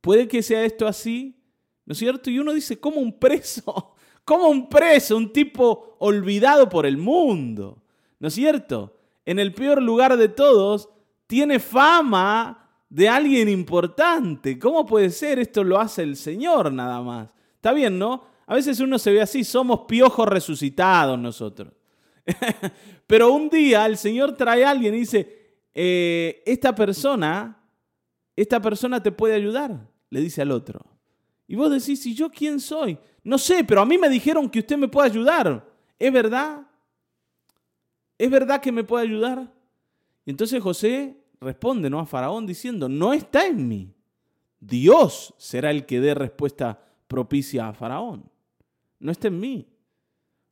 Puede 0.00 0.26
que 0.26 0.42
sea 0.42 0.64
esto 0.64 0.88
así, 0.88 1.40
¿no 1.84 1.92
es 1.92 1.98
cierto? 1.98 2.28
Y 2.28 2.40
uno 2.40 2.52
dice, 2.52 2.80
¿cómo 2.80 3.00
un 3.00 3.16
preso 3.16 3.94
como 4.26 4.48
un 4.48 4.68
preso, 4.68 5.16
un 5.16 5.32
tipo 5.32 5.96
olvidado 6.00 6.68
por 6.68 6.84
el 6.84 6.98
mundo. 6.98 7.80
¿No 8.18 8.26
es 8.26 8.34
cierto? 8.34 8.98
En 9.24 9.38
el 9.38 9.54
peor 9.54 9.80
lugar 9.80 10.16
de 10.16 10.28
todos, 10.28 10.88
tiene 11.28 11.60
fama 11.60 12.68
de 12.88 13.08
alguien 13.08 13.48
importante. 13.48 14.58
¿Cómo 14.58 14.84
puede 14.84 15.10
ser? 15.10 15.38
Esto 15.38 15.62
lo 15.62 15.78
hace 15.78 16.02
el 16.02 16.16
Señor 16.16 16.72
nada 16.72 17.00
más. 17.02 17.28
Está 17.54 17.72
bien, 17.72 18.00
¿no? 18.00 18.24
A 18.48 18.56
veces 18.56 18.80
uno 18.80 18.98
se 18.98 19.12
ve 19.12 19.22
así, 19.22 19.44
somos 19.44 19.82
piojos 19.86 20.26
resucitados 20.28 21.16
nosotros. 21.16 21.72
Pero 23.06 23.32
un 23.32 23.48
día 23.48 23.86
el 23.86 23.96
Señor 23.96 24.34
trae 24.34 24.64
a 24.64 24.70
alguien 24.70 24.92
y 24.94 24.98
dice, 24.98 25.60
eh, 25.72 26.42
esta 26.46 26.74
persona, 26.74 27.62
esta 28.34 28.60
persona 28.60 29.00
te 29.00 29.12
puede 29.12 29.34
ayudar, 29.34 29.88
le 30.10 30.20
dice 30.20 30.42
al 30.42 30.50
otro. 30.50 30.95
Y 31.48 31.54
vos 31.54 31.70
decís, 31.70 32.04
¿y 32.06 32.14
yo 32.14 32.30
quién 32.30 32.60
soy? 32.60 32.98
No 33.22 33.38
sé, 33.38 33.64
pero 33.64 33.80
a 33.80 33.86
mí 33.86 33.98
me 33.98 34.08
dijeron 34.08 34.48
que 34.48 34.60
usted 34.60 34.76
me 34.76 34.88
puede 34.88 35.08
ayudar. 35.08 35.68
¿Es 35.98 36.12
verdad? 36.12 36.66
¿Es 38.18 38.30
verdad 38.30 38.60
que 38.60 38.72
me 38.72 38.84
puede 38.84 39.04
ayudar? 39.04 39.52
Y 40.24 40.30
entonces 40.30 40.62
José 40.62 41.16
responde 41.40 41.90
¿no? 41.90 42.00
a 42.00 42.06
Faraón 42.06 42.46
diciendo, 42.46 42.88
no 42.88 43.12
está 43.12 43.46
en 43.46 43.68
mí. 43.68 43.92
Dios 44.60 45.34
será 45.38 45.70
el 45.70 45.86
que 45.86 46.00
dé 46.00 46.14
respuesta 46.14 46.80
propicia 47.06 47.68
a 47.68 47.72
Faraón. 47.72 48.28
No 48.98 49.12
está 49.12 49.28
en 49.28 49.38
mí. 49.38 49.68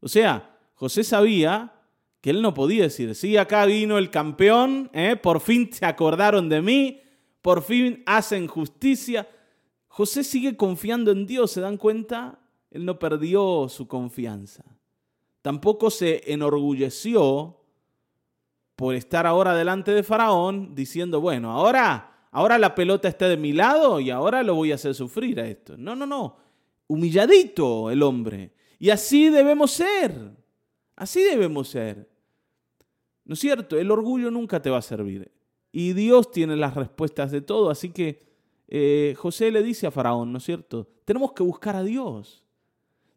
O 0.01 0.09
sea, 0.09 0.59
José 0.75 1.03
sabía 1.03 1.73
que 2.21 2.31
él 2.31 2.43
no 2.43 2.55
podía 2.55 2.85
decir, 2.85 3.15
sí, 3.15 3.37
acá 3.37 3.67
vino 3.67 3.99
el 3.99 4.11
campeón, 4.11 4.91
¿eh? 4.93 5.17
por 5.17 5.41
fin 5.41 5.71
se 5.73 5.85
acordaron 5.85 6.49
de 6.49 6.63
mí, 6.63 7.01
por 7.43 7.63
fin 7.63 8.03
hacen 8.07 8.47
justicia. 8.47 9.29
José 9.95 10.25
sigue 10.25 10.57
confiando 10.57 11.13
en 11.13 11.25
Dios, 11.25 11.53
¿se 11.53 11.61
dan 11.61 11.77
cuenta? 11.77 12.41
Él 12.73 12.85
no 12.85 12.99
perdió 12.99 13.69
su 13.69 13.87
confianza. 13.87 14.65
Tampoco 15.41 15.89
se 15.89 16.33
enorgulleció 16.33 17.61
por 18.75 18.97
estar 18.97 19.25
ahora 19.25 19.55
delante 19.55 19.93
de 19.93 20.03
Faraón 20.03 20.75
diciendo, 20.75 21.21
bueno, 21.21 21.53
ahora, 21.53 22.27
ahora 22.33 22.59
la 22.59 22.75
pelota 22.75 23.07
está 23.07 23.29
de 23.29 23.37
mi 23.37 23.53
lado 23.53 24.01
y 24.01 24.11
ahora 24.11 24.43
lo 24.43 24.57
voy 24.57 24.73
a 24.73 24.75
hacer 24.75 24.97
sufrir 24.97 25.39
a 25.39 25.47
esto. 25.47 25.77
No, 25.77 25.95
no, 25.95 26.07
no. 26.07 26.39
Humilladito 26.89 27.89
el 27.93 28.03
hombre. 28.03 28.53
Y 28.81 28.91
así 28.91 29.29
debemos 29.29 29.71
ser. 29.71 30.33
Así 30.97 31.23
debemos 31.23 31.69
ser. 31.69 32.11
¿No 33.25 33.35
es 33.35 33.39
cierto? 33.39 33.79
El 33.79 33.93
orgullo 33.93 34.29
nunca 34.33 34.61
te 34.61 34.71
va 34.71 34.79
a 34.79 34.83
servir. 34.83 35.31
Y 35.71 35.93
Dios 35.93 36.33
tiene 36.33 36.57
las 36.57 36.75
respuestas 36.75 37.31
de 37.31 37.43
todo. 37.43 37.71
Así 37.71 37.91
que 37.91 38.34
eh, 38.77 39.15
José 39.17 39.53
le 39.53 39.63
dice 39.63 39.87
a 39.87 39.93
Faraón, 39.93 40.33
¿no 40.33 40.39
es 40.39 40.45
cierto? 40.45 40.89
Tenemos 41.05 41.33
que 41.33 41.45
buscar 41.45 41.77
a 41.77 41.85
Dios. 41.85 42.45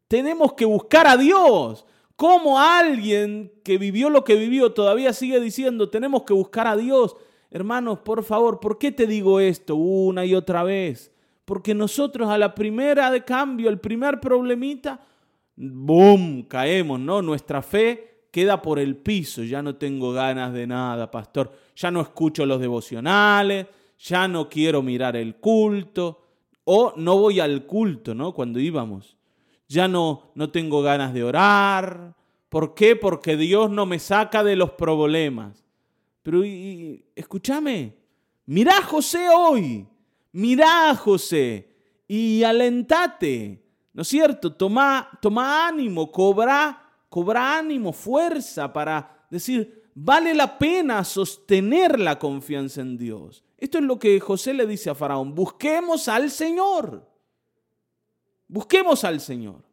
Tenemos 0.07 0.53
que 0.53 0.65
buscar 0.65 1.07
a 1.07 1.17
Dios. 1.17 1.83
¿Cómo 2.15 2.59
alguien 2.59 3.51
que 3.63 3.79
vivió 3.79 4.11
lo 4.11 4.23
que 4.23 4.35
vivió 4.35 4.73
todavía 4.73 5.13
sigue 5.13 5.39
diciendo, 5.39 5.89
tenemos 5.89 6.25
que 6.25 6.33
buscar 6.33 6.67
a 6.67 6.77
Dios? 6.77 7.15
Hermanos, 7.49 8.01
por 8.01 8.23
favor, 8.23 8.59
¿por 8.59 8.77
qué 8.77 8.91
te 8.91 9.07
digo 9.07 9.39
esto 9.39 9.75
una 9.77 10.25
y 10.25 10.35
otra 10.35 10.61
vez? 10.61 11.11
Porque 11.43 11.73
nosotros 11.73 12.29
a 12.29 12.37
la 12.37 12.53
primera 12.53 13.09
de 13.09 13.25
cambio, 13.25 13.71
el 13.71 13.79
primer 13.79 14.19
problemita, 14.19 14.99
¡boom! 15.55 16.43
caemos, 16.43 16.99
¿no? 16.99 17.23
Nuestra 17.23 17.63
fe 17.63 18.27
queda 18.29 18.61
por 18.61 18.77
el 18.77 18.95
piso, 18.95 19.41
ya 19.41 19.63
no 19.63 19.75
tengo 19.77 20.11
ganas 20.11 20.53
de 20.53 20.67
nada, 20.67 21.09
pastor, 21.09 21.51
ya 21.75 21.89
no 21.89 21.99
escucho 21.99 22.45
los 22.45 22.61
devocionales, 22.61 23.65
ya 23.99 24.27
no 24.27 24.49
quiero 24.49 24.81
mirar 24.81 25.15
el 25.15 25.35
culto, 25.35 26.23
o 26.63 26.93
no 26.97 27.17
voy 27.17 27.39
al 27.39 27.65
culto, 27.65 28.13
¿no? 28.13 28.33
Cuando 28.33 28.59
íbamos 28.59 29.17
ya 29.67 29.87
no, 29.87 30.31
no 30.35 30.49
tengo 30.49 30.81
ganas 30.81 31.13
de 31.13 31.23
orar. 31.23 32.15
¿Por 32.49 32.73
qué? 32.73 32.95
Porque 32.95 33.35
Dios 33.35 33.69
no 33.69 33.85
me 33.85 33.99
saca 33.99 34.43
de 34.43 34.55
los 34.55 34.71
problemas. 34.71 35.63
Pero 36.23 36.41
escúchame, 37.15 37.95
mirá 38.45 38.77
a 38.77 38.83
José 38.83 39.29
hoy, 39.29 39.87
mirá 40.31 40.89
a 40.89 40.95
José 40.95 41.75
y 42.07 42.43
alentate, 42.43 43.63
¿no 43.93 44.01
es 44.01 44.07
cierto? 44.07 44.53
Toma, 44.53 45.09
toma 45.21 45.67
ánimo, 45.67 46.11
cobra, 46.11 46.91
cobra 47.09 47.57
ánimo, 47.57 47.93
fuerza 47.93 48.71
para 48.71 49.25
decir, 49.29 49.83
vale 49.93 50.33
la 50.33 50.57
pena 50.57 51.03
sostener 51.03 51.99
la 51.99 52.19
confianza 52.19 52.81
en 52.81 52.97
Dios. 52.97 53.43
Esto 53.57 53.79
es 53.79 53.83
lo 53.83 53.97
que 53.97 54.19
José 54.19 54.53
le 54.53 54.67
dice 54.67 54.89
a 54.89 54.95
Faraón, 54.95 55.33
busquemos 55.33 56.07
al 56.07 56.29
Señor. 56.29 57.09
Busquemos 58.47 59.03
al 59.03 59.19
Señor. 59.19 59.63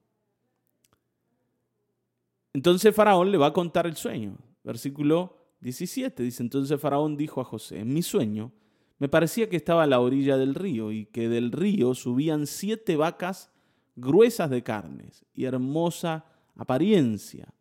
Entonces 2.52 2.94
Faraón 2.94 3.30
le 3.30 3.38
va 3.38 3.48
a 3.48 3.52
contar 3.52 3.86
el 3.86 3.96
sueño. 3.96 4.38
Versículo 4.62 5.36
17 5.60 6.22
dice, 6.22 6.42
entonces 6.42 6.80
Faraón 6.80 7.16
dijo 7.16 7.40
a 7.40 7.44
José, 7.44 7.80
en 7.80 7.92
mi 7.92 8.02
sueño 8.02 8.52
me 8.98 9.08
parecía 9.08 9.50
que 9.50 9.56
estaba 9.56 9.82
a 9.82 9.86
la 9.86 10.00
orilla 10.00 10.36
del 10.36 10.54
río 10.54 10.92
y 10.92 11.06
que 11.06 11.28
del 11.28 11.52
río 11.52 11.94
subían 11.94 12.46
siete 12.46 12.96
vacas 12.96 13.50
gruesas 13.96 14.50
de 14.50 14.62
carnes 14.62 15.24
y 15.34 15.44
hermosa 15.44 16.24
apariencia, 16.56 17.52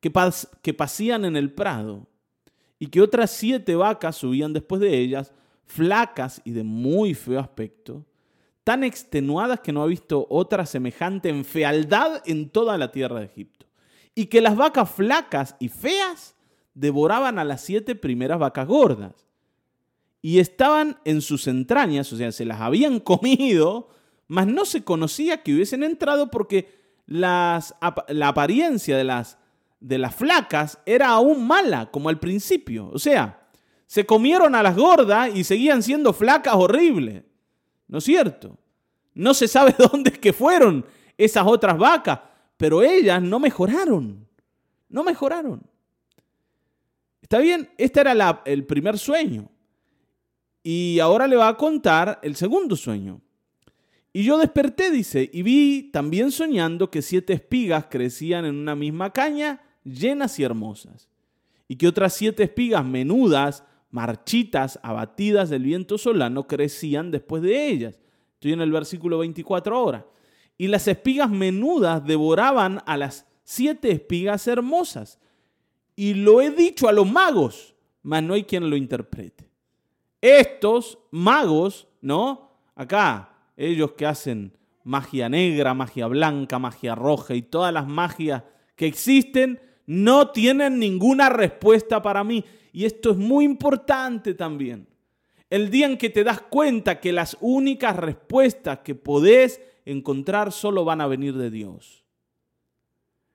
que, 0.00 0.12
que 0.62 0.74
pasían 0.74 1.24
en 1.24 1.36
el 1.36 1.52
prado, 1.52 2.08
y 2.84 2.88
que 2.88 3.00
otras 3.00 3.30
siete 3.30 3.76
vacas 3.76 4.14
subían 4.14 4.52
después 4.52 4.78
de 4.78 4.98
ellas, 4.98 5.32
flacas 5.64 6.42
y 6.44 6.50
de 6.50 6.64
muy 6.64 7.14
feo 7.14 7.40
aspecto, 7.40 8.04
tan 8.62 8.84
extenuadas 8.84 9.60
que 9.60 9.72
no 9.72 9.82
ha 9.82 9.86
visto 9.86 10.26
otra 10.28 10.66
semejante 10.66 11.30
en 11.30 11.46
fealdad 11.46 12.20
en 12.26 12.50
toda 12.50 12.76
la 12.76 12.92
tierra 12.92 13.20
de 13.20 13.24
Egipto. 13.24 13.64
Y 14.14 14.26
que 14.26 14.42
las 14.42 14.54
vacas 14.54 14.90
flacas 14.90 15.56
y 15.58 15.70
feas 15.70 16.34
devoraban 16.74 17.38
a 17.38 17.44
las 17.44 17.62
siete 17.62 17.94
primeras 17.94 18.38
vacas 18.38 18.68
gordas. 18.68 19.14
Y 20.20 20.38
estaban 20.38 20.98
en 21.06 21.22
sus 21.22 21.46
entrañas, 21.46 22.12
o 22.12 22.18
sea, 22.18 22.32
se 22.32 22.44
las 22.44 22.60
habían 22.60 23.00
comido, 23.00 23.88
mas 24.28 24.46
no 24.46 24.66
se 24.66 24.84
conocía 24.84 25.42
que 25.42 25.54
hubiesen 25.54 25.84
entrado 25.84 26.30
porque 26.30 26.68
las, 27.06 27.74
la 28.08 28.28
apariencia 28.28 28.98
de 28.98 29.04
las, 29.04 29.38
de 29.84 29.98
las 29.98 30.14
flacas 30.14 30.78
era 30.86 31.10
aún 31.10 31.46
mala, 31.46 31.90
como 31.90 32.08
al 32.08 32.18
principio. 32.18 32.88
O 32.90 32.98
sea, 32.98 33.46
se 33.86 34.06
comieron 34.06 34.54
a 34.54 34.62
las 34.62 34.74
gordas 34.76 35.30
y 35.34 35.44
seguían 35.44 35.82
siendo 35.82 36.14
flacas 36.14 36.54
horribles. 36.54 37.22
¿No 37.86 37.98
es 37.98 38.04
cierto? 38.04 38.58
No 39.12 39.34
se 39.34 39.46
sabe 39.46 39.74
dónde 39.92 40.10
que 40.12 40.32
fueron 40.32 40.86
esas 41.18 41.46
otras 41.46 41.76
vacas, 41.76 42.20
pero 42.56 42.82
ellas 42.82 43.20
no 43.20 43.38
mejoraron. 43.38 44.26
No 44.88 45.04
mejoraron. 45.04 45.62
Está 47.20 47.38
bien, 47.38 47.68
este 47.76 48.00
era 48.00 48.42
el 48.46 48.64
primer 48.64 48.98
sueño. 48.98 49.50
Y 50.62 50.98
ahora 50.98 51.26
le 51.26 51.36
va 51.36 51.48
a 51.48 51.58
contar 51.58 52.20
el 52.22 52.36
segundo 52.36 52.74
sueño. 52.74 53.20
Y 54.14 54.24
yo 54.24 54.38
desperté, 54.38 54.90
dice, 54.90 55.28
y 55.30 55.42
vi 55.42 55.90
también 55.92 56.30
soñando 56.30 56.90
que 56.90 57.02
siete 57.02 57.34
espigas 57.34 57.86
crecían 57.90 58.46
en 58.46 58.54
una 58.54 58.74
misma 58.74 59.12
caña, 59.12 59.60
llenas 59.84 60.38
y 60.38 60.42
hermosas. 60.42 61.08
Y 61.68 61.76
que 61.76 61.88
otras 61.88 62.14
siete 62.14 62.42
espigas 62.42 62.84
menudas, 62.84 63.64
marchitas, 63.90 64.78
abatidas 64.82 65.50
del 65.50 65.62
viento 65.62 65.98
solano, 65.98 66.46
crecían 66.46 67.10
después 67.10 67.42
de 67.42 67.68
ellas. 67.68 68.00
Estoy 68.34 68.52
en 68.52 68.60
el 68.60 68.72
versículo 68.72 69.18
24 69.18 69.76
ahora. 69.76 70.06
Y 70.58 70.68
las 70.68 70.88
espigas 70.88 71.30
menudas 71.30 72.04
devoraban 72.04 72.82
a 72.86 72.96
las 72.96 73.26
siete 73.44 73.90
espigas 73.90 74.46
hermosas. 74.46 75.20
Y 75.96 76.14
lo 76.14 76.40
he 76.40 76.50
dicho 76.50 76.88
a 76.88 76.92
los 76.92 77.10
magos, 77.10 77.74
mas 78.02 78.22
no 78.22 78.34
hay 78.34 78.44
quien 78.44 78.68
lo 78.68 78.76
interprete. 78.76 79.48
Estos 80.20 80.98
magos, 81.10 81.86
¿no? 82.00 82.50
Acá, 82.74 83.30
ellos 83.56 83.92
que 83.92 84.06
hacen 84.06 84.56
magia 84.82 85.28
negra, 85.28 85.74
magia 85.74 86.06
blanca, 86.06 86.58
magia 86.58 86.94
roja 86.94 87.34
y 87.34 87.42
todas 87.42 87.72
las 87.72 87.86
magias 87.86 88.42
que 88.76 88.86
existen, 88.86 89.60
no 89.86 90.30
tienen 90.30 90.78
ninguna 90.78 91.28
respuesta 91.28 92.02
para 92.02 92.24
mí. 92.24 92.44
Y 92.72 92.84
esto 92.84 93.10
es 93.10 93.16
muy 93.16 93.44
importante 93.44 94.34
también. 94.34 94.88
El 95.50 95.70
día 95.70 95.86
en 95.86 95.98
que 95.98 96.10
te 96.10 96.24
das 96.24 96.40
cuenta 96.40 97.00
que 97.00 97.12
las 97.12 97.36
únicas 97.40 97.96
respuestas 97.96 98.80
que 98.80 98.94
podés 98.94 99.60
encontrar 99.84 100.52
solo 100.52 100.84
van 100.84 101.00
a 101.00 101.06
venir 101.06 101.34
de 101.36 101.50
Dios. 101.50 102.04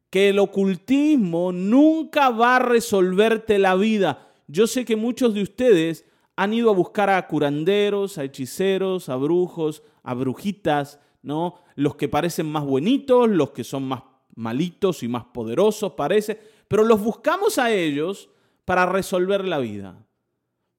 Que 0.10 0.30
el 0.30 0.40
ocultismo 0.40 1.52
nunca 1.52 2.30
va 2.32 2.58
a 2.58 2.60
resolverte 2.60 3.60
la 3.60 3.76
vida. 3.76 4.28
Yo 4.48 4.66
sé 4.66 4.84
que 4.84 4.96
muchos 4.96 5.34
de 5.34 5.44
ustedes 5.44 6.06
han 6.36 6.54
ido 6.54 6.72
a 6.72 6.74
buscar 6.74 7.10
a 7.10 7.28
curanderos, 7.28 8.18
a 8.18 8.24
hechiceros, 8.24 9.10
a 9.10 9.16
brujos, 9.16 9.84
a 10.04 10.14
brujitas, 10.16 11.00
¿no? 11.22 11.56
Los 11.76 11.96
que 11.96 12.10
parecen 12.10 12.52
más 12.52 12.66
buenitos, 12.66 13.30
los 13.30 13.52
que 13.52 13.64
son 13.64 13.84
más 13.84 14.04
malitos 14.36 15.04
y 15.04 15.08
más 15.08 15.26
poderosos, 15.26 15.94
parece, 15.94 16.40
pero 16.68 16.84
los 16.84 17.02
buscamos 17.02 17.58
a 17.58 17.72
ellos 17.72 18.30
para 18.66 18.86
resolver 18.86 19.46
la 19.46 19.60
vida. 19.60 20.06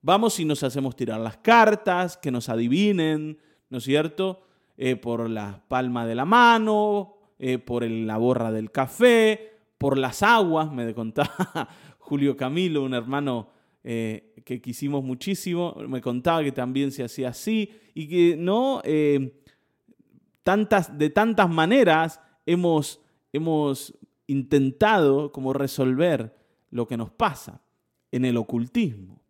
Vamos 0.02 0.40
y 0.40 0.44
nos 0.44 0.62
hacemos 0.62 0.96
tirar 0.96 1.20
las 1.20 1.36
cartas, 1.38 2.16
que 2.16 2.30
nos 2.30 2.48
adivinen, 2.48 3.38
¿no 3.68 3.78
es 3.78 3.84
cierto? 3.84 4.42
Eh, 4.78 4.96
por 4.96 5.28
la 5.28 5.62
palma 5.68 6.06
de 6.06 6.14
la 6.14 6.24
mano, 6.24 7.16
eh, 7.38 7.58
por 7.58 7.84
la 7.84 8.16
borra 8.16 8.50
del 8.50 8.70
café, 8.70 9.52
por 9.76 9.98
las 9.98 10.22
aguas, 10.22 10.72
me 10.72 10.94
contaba 10.94 11.68
Julio 11.98 12.34
Camilo, 12.34 12.82
un 12.82 12.94
hermano 12.94 13.50
eh, 13.84 14.34
que 14.44 14.62
quisimos 14.62 15.04
muchísimo, 15.04 15.76
me 15.86 16.00
contaba 16.00 16.42
que 16.42 16.52
también 16.52 16.92
se 16.92 17.04
hacía 17.04 17.28
así 17.28 17.70
y 17.92 18.08
que 18.08 18.36
no 18.38 18.80
tantas, 20.42 20.96
de 20.96 21.10
tantas 21.10 21.50
maneras 21.50 22.20
hemos, 22.46 22.99
hemos 23.32 23.94
intentado 24.26 25.32
como 25.32 25.52
resolver 25.52 26.36
lo 26.70 26.86
que 26.86 26.96
nos 26.96 27.10
pasa 27.10 27.62
en 28.12 28.24
el 28.24 28.36
ocultismo. 28.36 29.20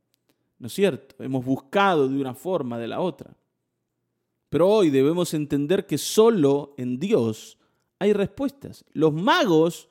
¿No 0.59 0.67
es 0.67 0.75
cierto? 0.75 1.23
Hemos 1.23 1.45
buscado 1.45 2.09
de 2.09 2.21
una 2.21 2.35
forma, 2.35 2.79
de 2.79 2.89
la 2.89 3.01
otra. 3.01 3.35
Pero 4.51 4.69
hoy 4.69 4.91
debemos 4.91 5.33
entender 5.33 5.87
que 5.87 5.97
solo 5.97 6.75
en 6.77 6.99
Dios 6.99 7.57
hay 7.99 8.13
respuestas. 8.13 8.85
Los 8.93 9.13
magos 9.13 9.89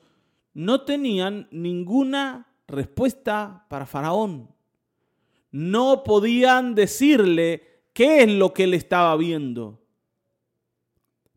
no 0.52 0.82
tenían 0.82 1.48
ninguna 1.50 2.46
respuesta 2.68 3.66
para 3.68 3.86
Faraón. 3.86 4.48
No 5.50 6.04
podían 6.04 6.74
decirle 6.74 7.82
qué 7.92 8.22
es 8.22 8.30
lo 8.30 8.52
que 8.52 8.64
él 8.64 8.74
estaba 8.74 9.16
viendo. 9.16 9.82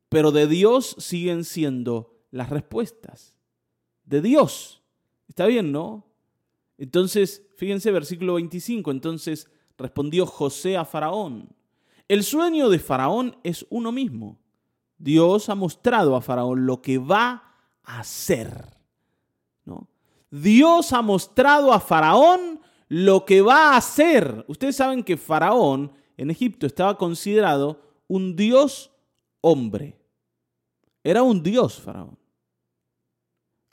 Pero 0.09 0.31
de 0.31 0.45
Dios 0.45 0.95
siguen 0.99 1.43
siendo 1.43 2.12
las 2.33 2.49
respuestas. 2.49 3.35
De 4.03 4.21
Dios. 4.21 4.81
Está 5.29 5.45
bien, 5.45 5.71
¿no? 5.71 6.05
Entonces, 6.77 7.43
fíjense 7.55 7.91
versículo 7.91 8.33
25, 8.33 8.91
entonces 8.91 9.47
respondió 9.77 10.25
José 10.25 10.75
a 10.75 10.83
Faraón. 10.83 11.47
El 12.07 12.23
sueño 12.23 12.69
de 12.69 12.79
Faraón 12.79 13.37
es 13.43 13.65
uno 13.69 13.91
mismo. 13.91 14.39
Dios 14.97 15.47
ha 15.49 15.55
mostrado 15.55 16.15
a 16.15 16.21
Faraón 16.21 16.65
lo 16.65 16.81
que 16.81 16.97
va 16.97 17.55
a 17.83 17.99
hacer. 17.99 18.65
¿no? 19.63 19.87
Dios 20.31 20.91
ha 20.91 21.03
mostrado 21.03 21.71
a 21.71 21.79
Faraón 21.79 22.59
lo 22.87 23.25
que 23.25 23.41
va 23.41 23.73
a 23.73 23.77
hacer. 23.77 24.43
Ustedes 24.47 24.75
saben 24.75 25.03
que 25.03 25.17
Faraón 25.17 25.93
en 26.17 26.31
Egipto 26.31 26.65
estaba 26.65 26.97
considerado 26.97 27.79
un 28.07 28.35
dios 28.35 28.91
hombre. 29.41 29.99
Era 31.03 31.21
un 31.21 31.43
dios, 31.43 31.79
Faraón. 31.79 32.22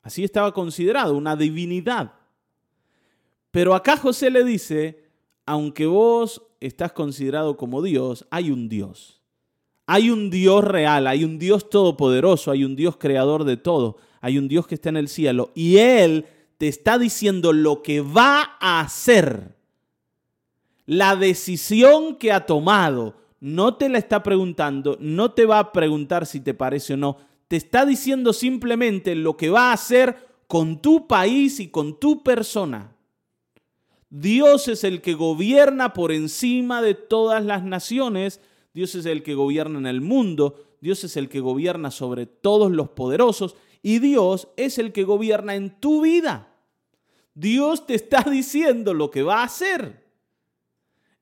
Así 0.03 0.25
estaba 0.25 0.53
considerado, 0.53 1.17
una 1.17 1.37
divinidad. 1.37 2.13
Pero 3.51 3.75
acá 3.75 3.97
José 3.97 4.31
le 4.31 4.45
dice, 4.45 5.05
aunque 5.45 5.87
vos 5.87 6.43
estás 6.61 6.93
considerado 6.93 7.57
como 7.57 7.83
Dios, 7.83 8.27
hay 8.31 8.51
un 8.51 8.69
Dios. 8.69 9.21
Hay 9.87 10.11
un 10.11 10.31
Dios 10.31 10.63
real, 10.63 11.09
hay 11.09 11.25
un 11.25 11.39
Dios 11.39 11.69
todopoderoso, 11.69 12.53
hay 12.53 12.65
un 12.65 12.77
Dios 12.77 12.97
creador 12.97 13.43
de 13.43 13.57
todo, 13.57 13.97
hay 14.21 14.39
un 14.39 14.47
Dios 14.47 14.67
que 14.69 14.77
está 14.77 14.89
en 14.89 14.97
el 14.97 15.09
cielo 15.09 15.51
y 15.55 15.79
Él 15.79 16.27
te 16.59 16.69
está 16.69 16.97
diciendo 16.99 17.53
lo 17.53 17.83
que 17.83 18.01
va 18.01 18.57
a 18.61 18.81
hacer. 18.81 19.57
La 20.87 21.17
decisión 21.17 22.17
que 22.17 22.31
ha 22.31 22.47
tomado, 22.47 23.17
no 23.41 23.75
te 23.75 23.89
la 23.89 23.99
está 23.99 24.23
preguntando, 24.23 24.97
no 25.01 25.33
te 25.33 25.47
va 25.47 25.59
a 25.59 25.73
preguntar 25.73 26.27
si 26.27 26.41
te 26.41 26.55
parece 26.55 26.95
o 26.95 26.97
no, 26.97 27.17
te 27.51 27.57
está 27.57 27.85
diciendo 27.85 28.33
simplemente 28.33 29.17
lo 29.17 29.37
que 29.37 29.51
va 29.51 29.71
a 29.71 29.73
hacer 29.73 30.17
con 30.47 30.81
tu 30.81 31.09
país 31.09 31.59
y 31.59 31.67
con 31.67 31.99
tu 31.99 32.23
persona. 32.23 32.95
Dios 34.09 34.69
es 34.69 34.85
el 34.85 35.03
que 35.03 35.15
gobierna 35.15 35.93
por 35.93 36.13
encima 36.13 36.81
de 36.81 36.95
todas 36.95 37.45
las 37.45 37.65
naciones, 37.65 38.41
Dios 38.73 38.95
es 38.95 39.05
el 39.05 39.25
que 39.25 39.35
gobierna 39.35 39.81
en 39.81 39.89
el 39.89 40.01
mundo, 40.01 40.77
Dios 40.81 41.03
es 41.03 41.17
el 41.17 41.29
que 41.29 41.41
gobierna 41.41 41.91
sobre 41.91 42.27
todos 42.27 42.71
los 42.71 42.91
poderosos 42.91 43.57
y 43.83 43.99
Dios 43.99 44.47
es 44.57 44.79
el 44.79 44.93
que 44.93 45.03
gobierna 45.03 45.57
en 45.57 45.81
tu 45.81 46.03
vida. 46.03 46.55
Dios 47.35 47.85
te 47.85 47.97
está 47.97 48.23
diciendo 48.31 48.95
lo 48.95 49.11
que 49.11 49.25
va 49.25 49.41
a 49.41 49.47
hacer. 49.47 50.07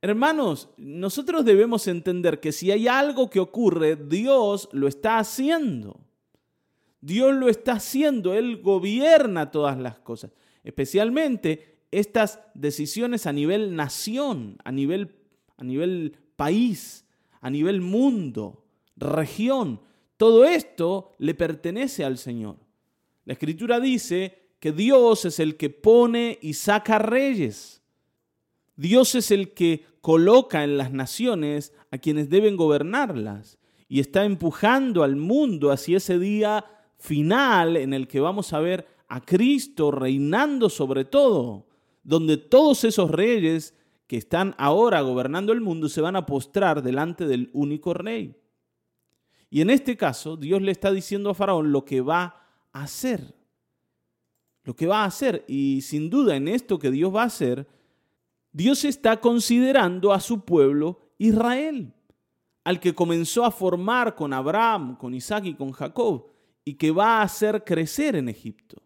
Hermanos, 0.02 0.68
nosotros 0.76 1.46
debemos 1.46 1.88
entender 1.88 2.38
que 2.38 2.52
si 2.52 2.70
hay 2.70 2.86
algo 2.86 3.30
que 3.30 3.40
ocurre, 3.40 3.96
Dios 3.96 4.68
lo 4.72 4.88
está 4.88 5.18
haciendo. 5.18 6.04
Dios 7.00 7.34
lo 7.34 7.48
está 7.48 7.72
haciendo, 7.72 8.34
Él 8.34 8.60
gobierna 8.60 9.50
todas 9.50 9.78
las 9.78 9.98
cosas, 9.98 10.32
especialmente 10.64 11.78
estas 11.90 12.40
decisiones 12.54 13.26
a 13.26 13.32
nivel 13.32 13.74
nación, 13.74 14.58
a 14.64 14.72
nivel, 14.72 15.14
a 15.56 15.64
nivel 15.64 16.16
país, 16.36 17.06
a 17.40 17.50
nivel 17.50 17.80
mundo, 17.80 18.64
región. 18.96 19.80
Todo 20.16 20.44
esto 20.44 21.14
le 21.18 21.34
pertenece 21.34 22.04
al 22.04 22.18
Señor. 22.18 22.56
La 23.24 23.34
Escritura 23.34 23.80
dice 23.80 24.48
que 24.60 24.72
Dios 24.72 25.24
es 25.24 25.38
el 25.38 25.56
que 25.56 25.70
pone 25.70 26.38
y 26.42 26.54
saca 26.54 26.98
reyes. 26.98 27.82
Dios 28.76 29.14
es 29.14 29.30
el 29.30 29.54
que 29.54 29.84
coloca 30.00 30.64
en 30.64 30.78
las 30.78 30.92
naciones 30.92 31.72
a 31.90 31.98
quienes 31.98 32.28
deben 32.28 32.56
gobernarlas 32.56 33.58
y 33.88 34.00
está 34.00 34.24
empujando 34.24 35.02
al 35.02 35.16
mundo 35.16 35.70
hacia 35.70 35.96
ese 35.96 36.18
día 36.18 36.64
final 36.98 37.76
en 37.76 37.94
el 37.94 38.08
que 38.08 38.20
vamos 38.20 38.52
a 38.52 38.60
ver 38.60 38.86
a 39.08 39.20
Cristo 39.20 39.90
reinando 39.90 40.68
sobre 40.68 41.04
todo 41.04 41.66
donde 42.02 42.38
todos 42.38 42.84
esos 42.84 43.10
reyes 43.10 43.74
que 44.06 44.16
están 44.16 44.54
ahora 44.56 45.02
gobernando 45.02 45.52
el 45.52 45.60
mundo 45.60 45.88
se 45.88 46.00
van 46.00 46.16
a 46.16 46.24
postrar 46.24 46.82
delante 46.82 47.26
del 47.26 47.50
único 47.52 47.92
rey. 47.92 48.34
Y 49.50 49.60
en 49.60 49.70
este 49.70 49.96
caso, 49.96 50.36
Dios 50.36 50.62
le 50.62 50.72
está 50.72 50.90
diciendo 50.90 51.28
a 51.30 51.34
Faraón 51.34 51.70
lo 51.70 51.84
que 51.84 52.00
va 52.00 52.42
a 52.72 52.82
hacer. 52.82 53.34
Lo 54.64 54.74
que 54.74 54.86
va 54.86 55.02
a 55.02 55.06
hacer. 55.06 55.44
Y 55.48 55.82
sin 55.82 56.08
duda 56.08 56.36
en 56.36 56.48
esto 56.48 56.78
que 56.78 56.90
Dios 56.90 57.14
va 57.14 57.22
a 57.22 57.26
hacer, 57.26 57.68
Dios 58.52 58.84
está 58.84 59.20
considerando 59.20 60.12
a 60.12 60.20
su 60.20 60.46
pueblo 60.46 61.00
Israel, 61.18 61.92
al 62.64 62.80
que 62.80 62.94
comenzó 62.94 63.44
a 63.44 63.50
formar 63.50 64.14
con 64.14 64.32
Abraham, 64.32 64.96
con 64.96 65.14
Isaac 65.14 65.44
y 65.44 65.54
con 65.54 65.72
Jacob, 65.72 66.26
y 66.68 66.74
que 66.74 66.90
va 66.90 67.20
a 67.20 67.22
hacer 67.22 67.64
crecer 67.64 68.14
en 68.14 68.28
Egipto. 68.28 68.82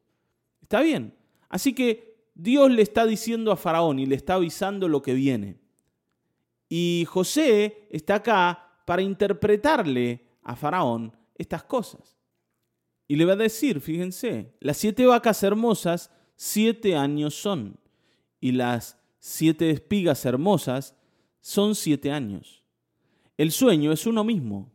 ¿Está 0.60 0.82
bien? 0.82 1.16
Así 1.48 1.74
que 1.74 2.28
Dios 2.32 2.70
le 2.70 2.80
está 2.80 3.06
diciendo 3.06 3.50
a 3.50 3.56
Faraón 3.56 3.98
y 3.98 4.06
le 4.06 4.14
está 4.14 4.34
avisando 4.34 4.86
lo 4.86 5.02
que 5.02 5.14
viene. 5.14 5.58
Y 6.68 7.04
José 7.08 7.88
está 7.90 8.14
acá 8.14 8.70
para 8.86 9.02
interpretarle 9.02 10.28
a 10.44 10.54
Faraón 10.54 11.12
estas 11.34 11.64
cosas. 11.64 12.16
Y 13.08 13.16
le 13.16 13.24
va 13.24 13.32
a 13.32 13.36
decir, 13.36 13.80
fíjense, 13.80 14.54
las 14.60 14.76
siete 14.76 15.04
vacas 15.04 15.42
hermosas, 15.42 16.12
siete 16.36 16.94
años 16.94 17.34
son. 17.34 17.80
Y 18.38 18.52
las 18.52 18.96
siete 19.18 19.70
espigas 19.70 20.24
hermosas 20.24 20.94
son 21.40 21.74
siete 21.74 22.12
años. 22.12 22.62
El 23.36 23.50
sueño 23.50 23.90
es 23.90 24.06
uno 24.06 24.22
mismo. 24.22 24.70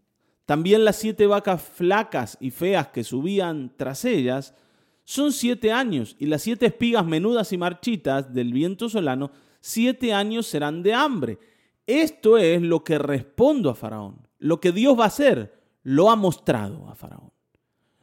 También 0.47 0.85
las 0.85 0.95
siete 0.95 1.27
vacas 1.27 1.61
flacas 1.61 2.37
y 2.39 2.51
feas 2.51 2.87
que 2.87 3.03
subían 3.03 3.73
tras 3.75 4.05
ellas 4.05 4.55
son 5.03 5.33
siete 5.33 5.73
años, 5.73 6.15
y 6.19 6.25
las 6.27 6.41
siete 6.41 6.67
espigas 6.67 7.05
menudas 7.05 7.51
y 7.51 7.57
marchitas 7.57 8.33
del 8.33 8.53
viento 8.53 8.87
solano, 8.87 9.29
siete 9.59 10.13
años 10.13 10.47
serán 10.47 10.83
de 10.83 10.93
hambre. 10.93 11.37
Esto 11.85 12.37
es 12.37 12.61
lo 12.61 12.81
que 12.85 12.97
respondo 12.97 13.69
a 13.69 13.75
Faraón. 13.75 14.25
Lo 14.39 14.61
que 14.61 14.71
Dios 14.71 14.97
va 14.97 15.03
a 15.03 15.07
hacer, 15.07 15.53
lo 15.83 16.09
ha 16.09 16.15
mostrado 16.15 16.87
a 16.87 16.95
Faraón. 16.95 17.33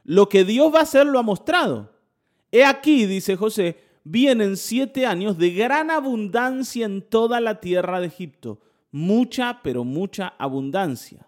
Lo 0.03 0.29
que 0.29 0.45
Dios 0.45 0.71
va 0.73 0.81
a 0.81 0.83
hacer, 0.83 1.07
lo 1.07 1.19
ha 1.19 1.23
mostrado. 1.23 1.95
He 2.53 2.63
aquí, 2.63 3.07
dice 3.07 3.37
José, 3.37 3.79
vienen 4.05 4.59
siete 4.59 5.07
años 5.07 5.39
de 5.39 5.51
gran 5.51 5.91
abundancia 5.91 6.85
en 6.85 7.01
toda 7.01 7.41
la 7.41 7.61
tierra 7.61 8.01
de 8.01 8.09
Egipto. 8.09 8.61
Mucha, 8.91 9.63
pero 9.63 9.83
mucha 9.83 10.35
abundancia. 10.39 11.27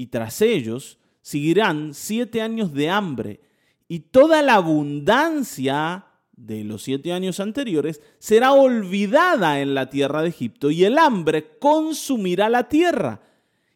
Y 0.00 0.06
tras 0.06 0.40
ellos 0.40 0.96
seguirán 1.20 1.92
siete 1.92 2.40
años 2.40 2.72
de 2.72 2.88
hambre 2.88 3.40
y 3.86 4.00
toda 4.00 4.40
la 4.40 4.54
abundancia 4.54 6.06
de 6.34 6.64
los 6.64 6.84
siete 6.84 7.12
años 7.12 7.38
anteriores 7.38 8.00
será 8.18 8.52
olvidada 8.52 9.60
en 9.60 9.74
la 9.74 9.90
tierra 9.90 10.22
de 10.22 10.30
Egipto 10.30 10.70
y 10.70 10.84
el 10.84 10.96
hambre 10.96 11.58
consumirá 11.58 12.48
la 12.48 12.66
tierra. 12.66 13.20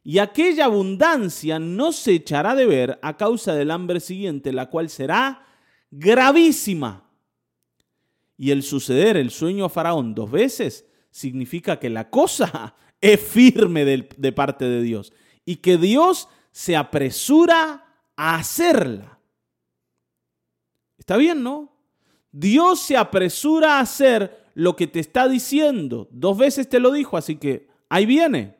Y 0.02 0.16
aquella 0.16 0.64
abundancia 0.64 1.58
no 1.58 1.92
se 1.92 2.12
echará 2.12 2.54
de 2.54 2.64
ver 2.64 2.98
a 3.02 3.18
causa 3.18 3.54
del 3.54 3.70
hambre 3.70 4.00
siguiente, 4.00 4.50
la 4.50 4.70
cual 4.70 4.88
será 4.88 5.44
gravísima. 5.90 7.06
Y 8.38 8.50
el 8.50 8.62
suceder 8.62 9.18
el 9.18 9.30
sueño 9.30 9.66
a 9.66 9.68
Faraón 9.68 10.14
dos 10.14 10.30
veces 10.30 10.86
significa 11.10 11.78
que 11.78 11.90
la 11.90 12.08
cosa 12.08 12.74
es 13.02 13.20
firme 13.20 13.84
de, 13.84 14.32
parte 14.32 14.64
de 14.64 14.80
Dios 14.80 15.12
y 15.44 15.56
que 15.56 15.76
Dios 15.76 16.28
se 16.52 16.76
apresura 16.76 17.84
a 18.16 18.36
hacerla. 18.36 19.18
Está 20.98 21.16
bien, 21.16 21.42
¿no? 21.42 21.72
Dios 22.32 22.80
se 22.80 22.96
apresura 22.96 23.76
a 23.76 23.80
hacer 23.80 24.44
lo 24.54 24.74
que 24.76 24.86
te 24.86 25.00
está 25.00 25.28
diciendo. 25.28 26.08
Dos 26.10 26.38
veces 26.38 26.68
te 26.68 26.80
lo 26.80 26.90
dijo, 26.90 27.16
así 27.16 27.36
que 27.36 27.68
ahí 27.88 28.06
viene. 28.06 28.56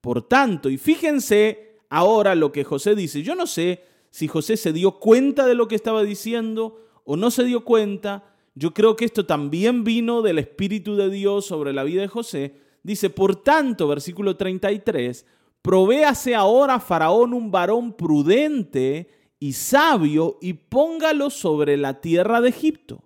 Por 0.00 0.26
tanto, 0.26 0.70
y 0.70 0.78
fíjense 0.78 1.80
ahora 1.90 2.34
lo 2.34 2.52
que 2.52 2.64
José 2.64 2.94
dice. 2.94 3.22
Yo 3.22 3.34
no 3.34 3.46
sé 3.46 3.84
si 4.10 4.28
José 4.28 4.56
se 4.56 4.72
dio 4.72 4.98
cuenta 4.98 5.46
de 5.46 5.54
lo 5.54 5.68
que 5.68 5.74
estaba 5.74 6.02
diciendo 6.02 6.86
o 7.04 7.16
no 7.16 7.30
se 7.30 7.44
dio 7.44 7.64
cuenta. 7.64 8.24
Yo 8.54 8.72
creo 8.72 8.96
que 8.96 9.04
esto 9.04 9.26
también 9.26 9.84
vino 9.84 10.22
del 10.22 10.38
Espíritu 10.38 10.96
de 10.96 11.10
Dios 11.10 11.46
sobre 11.46 11.72
la 11.72 11.84
vida 11.84 12.02
de 12.02 12.08
José. 12.08 12.54
Dice, 12.82 13.10
por 13.10 13.36
tanto, 13.36 13.88
versículo 13.88 14.36
33, 14.36 15.26
provéase 15.62 16.34
ahora 16.34 16.80
Faraón 16.80 17.34
un 17.34 17.50
varón 17.50 17.92
prudente 17.92 19.08
y 19.38 19.54
sabio 19.54 20.38
y 20.40 20.52
póngalo 20.52 21.30
sobre 21.30 21.76
la 21.76 22.00
tierra 22.00 22.40
de 22.40 22.50
Egipto. 22.50 23.04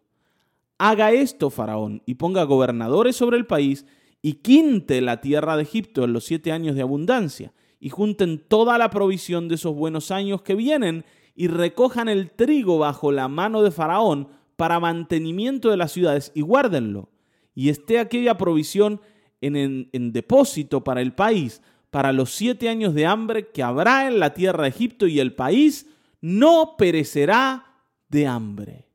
Haga 0.79 1.13
esto, 1.13 1.51
Faraón, 1.51 2.03
y 2.05 2.15
ponga 2.15 2.43
gobernadores 2.45 3.17
sobre 3.17 3.37
el 3.37 3.47
país 3.47 3.87
y 4.21 4.35
quinte 4.35 5.01
la 5.01 5.21
tierra 5.21 5.57
de 5.57 5.63
Egipto 5.63 6.03
en 6.03 6.13
los 6.13 6.25
siete 6.25 6.51
años 6.51 6.75
de 6.75 6.83
abundancia, 6.83 7.53
y 7.79 7.91
junten 7.91 8.39
toda 8.39 8.79
la 8.79 8.89
provisión 8.89 9.49
de 9.49 9.57
esos 9.57 9.75
buenos 9.75 10.11
años 10.11 10.41
que 10.41 10.55
vienen, 10.55 11.05
y 11.37 11.49
recojan 11.49 12.09
el 12.09 12.31
trigo 12.31 12.79
bajo 12.79 13.13
la 13.13 13.29
mano 13.29 13.63
de 13.63 13.71
Faraón 13.71 14.29
para 14.57 14.81
mantenimiento 14.81 15.71
de 15.71 15.77
las 15.77 15.93
ciudades, 15.93 16.33
y 16.35 16.41
guárdenlo. 16.41 17.11
Y 17.55 17.69
esté 17.69 17.99
aquella 17.99 18.39
provisión 18.39 19.01
en, 19.43 19.91
en 19.93 20.13
depósito 20.13 20.83
para 20.83 21.03
el 21.03 21.15
país, 21.15 21.61
para 21.95 22.13
los 22.13 22.31
siete 22.31 22.69
años 22.69 22.93
de 22.93 23.07
hambre 23.07 23.53
que 23.53 23.63
habrá 23.63 24.09
en 24.09 24.19
la 24.19 24.35
tierra 24.35 24.65
de 24.65 24.71
Egipto, 24.71 25.07
y 25.07 25.21
el 25.21 25.33
país 25.33 25.87
no 26.21 26.75
perecerá 26.77 27.67
de 28.09 28.27
hambre. 28.27 28.89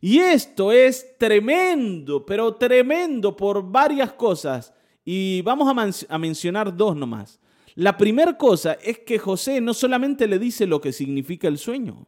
Y 0.00 0.20
esto 0.20 0.72
es 0.72 1.18
tremendo, 1.18 2.24
pero 2.24 2.54
tremendo 2.54 3.36
por 3.36 3.70
varias 3.70 4.14
cosas. 4.14 4.72
Y 5.04 5.42
vamos 5.42 5.70
a, 6.08 6.18
mencionar 6.18 6.74
dos 6.74 6.96
nomás. 6.96 7.38
La 7.74 7.98
primera 7.98 8.38
cosa 8.38 8.78
es 8.82 9.00
que 9.00 9.18
José 9.18 9.60
no 9.60 9.74
solamente 9.74 10.26
le 10.26 10.38
dice 10.38 10.66
lo 10.66 10.80
que 10.80 10.90
significa 10.90 11.48
el 11.48 11.58
sueño, 11.58 12.06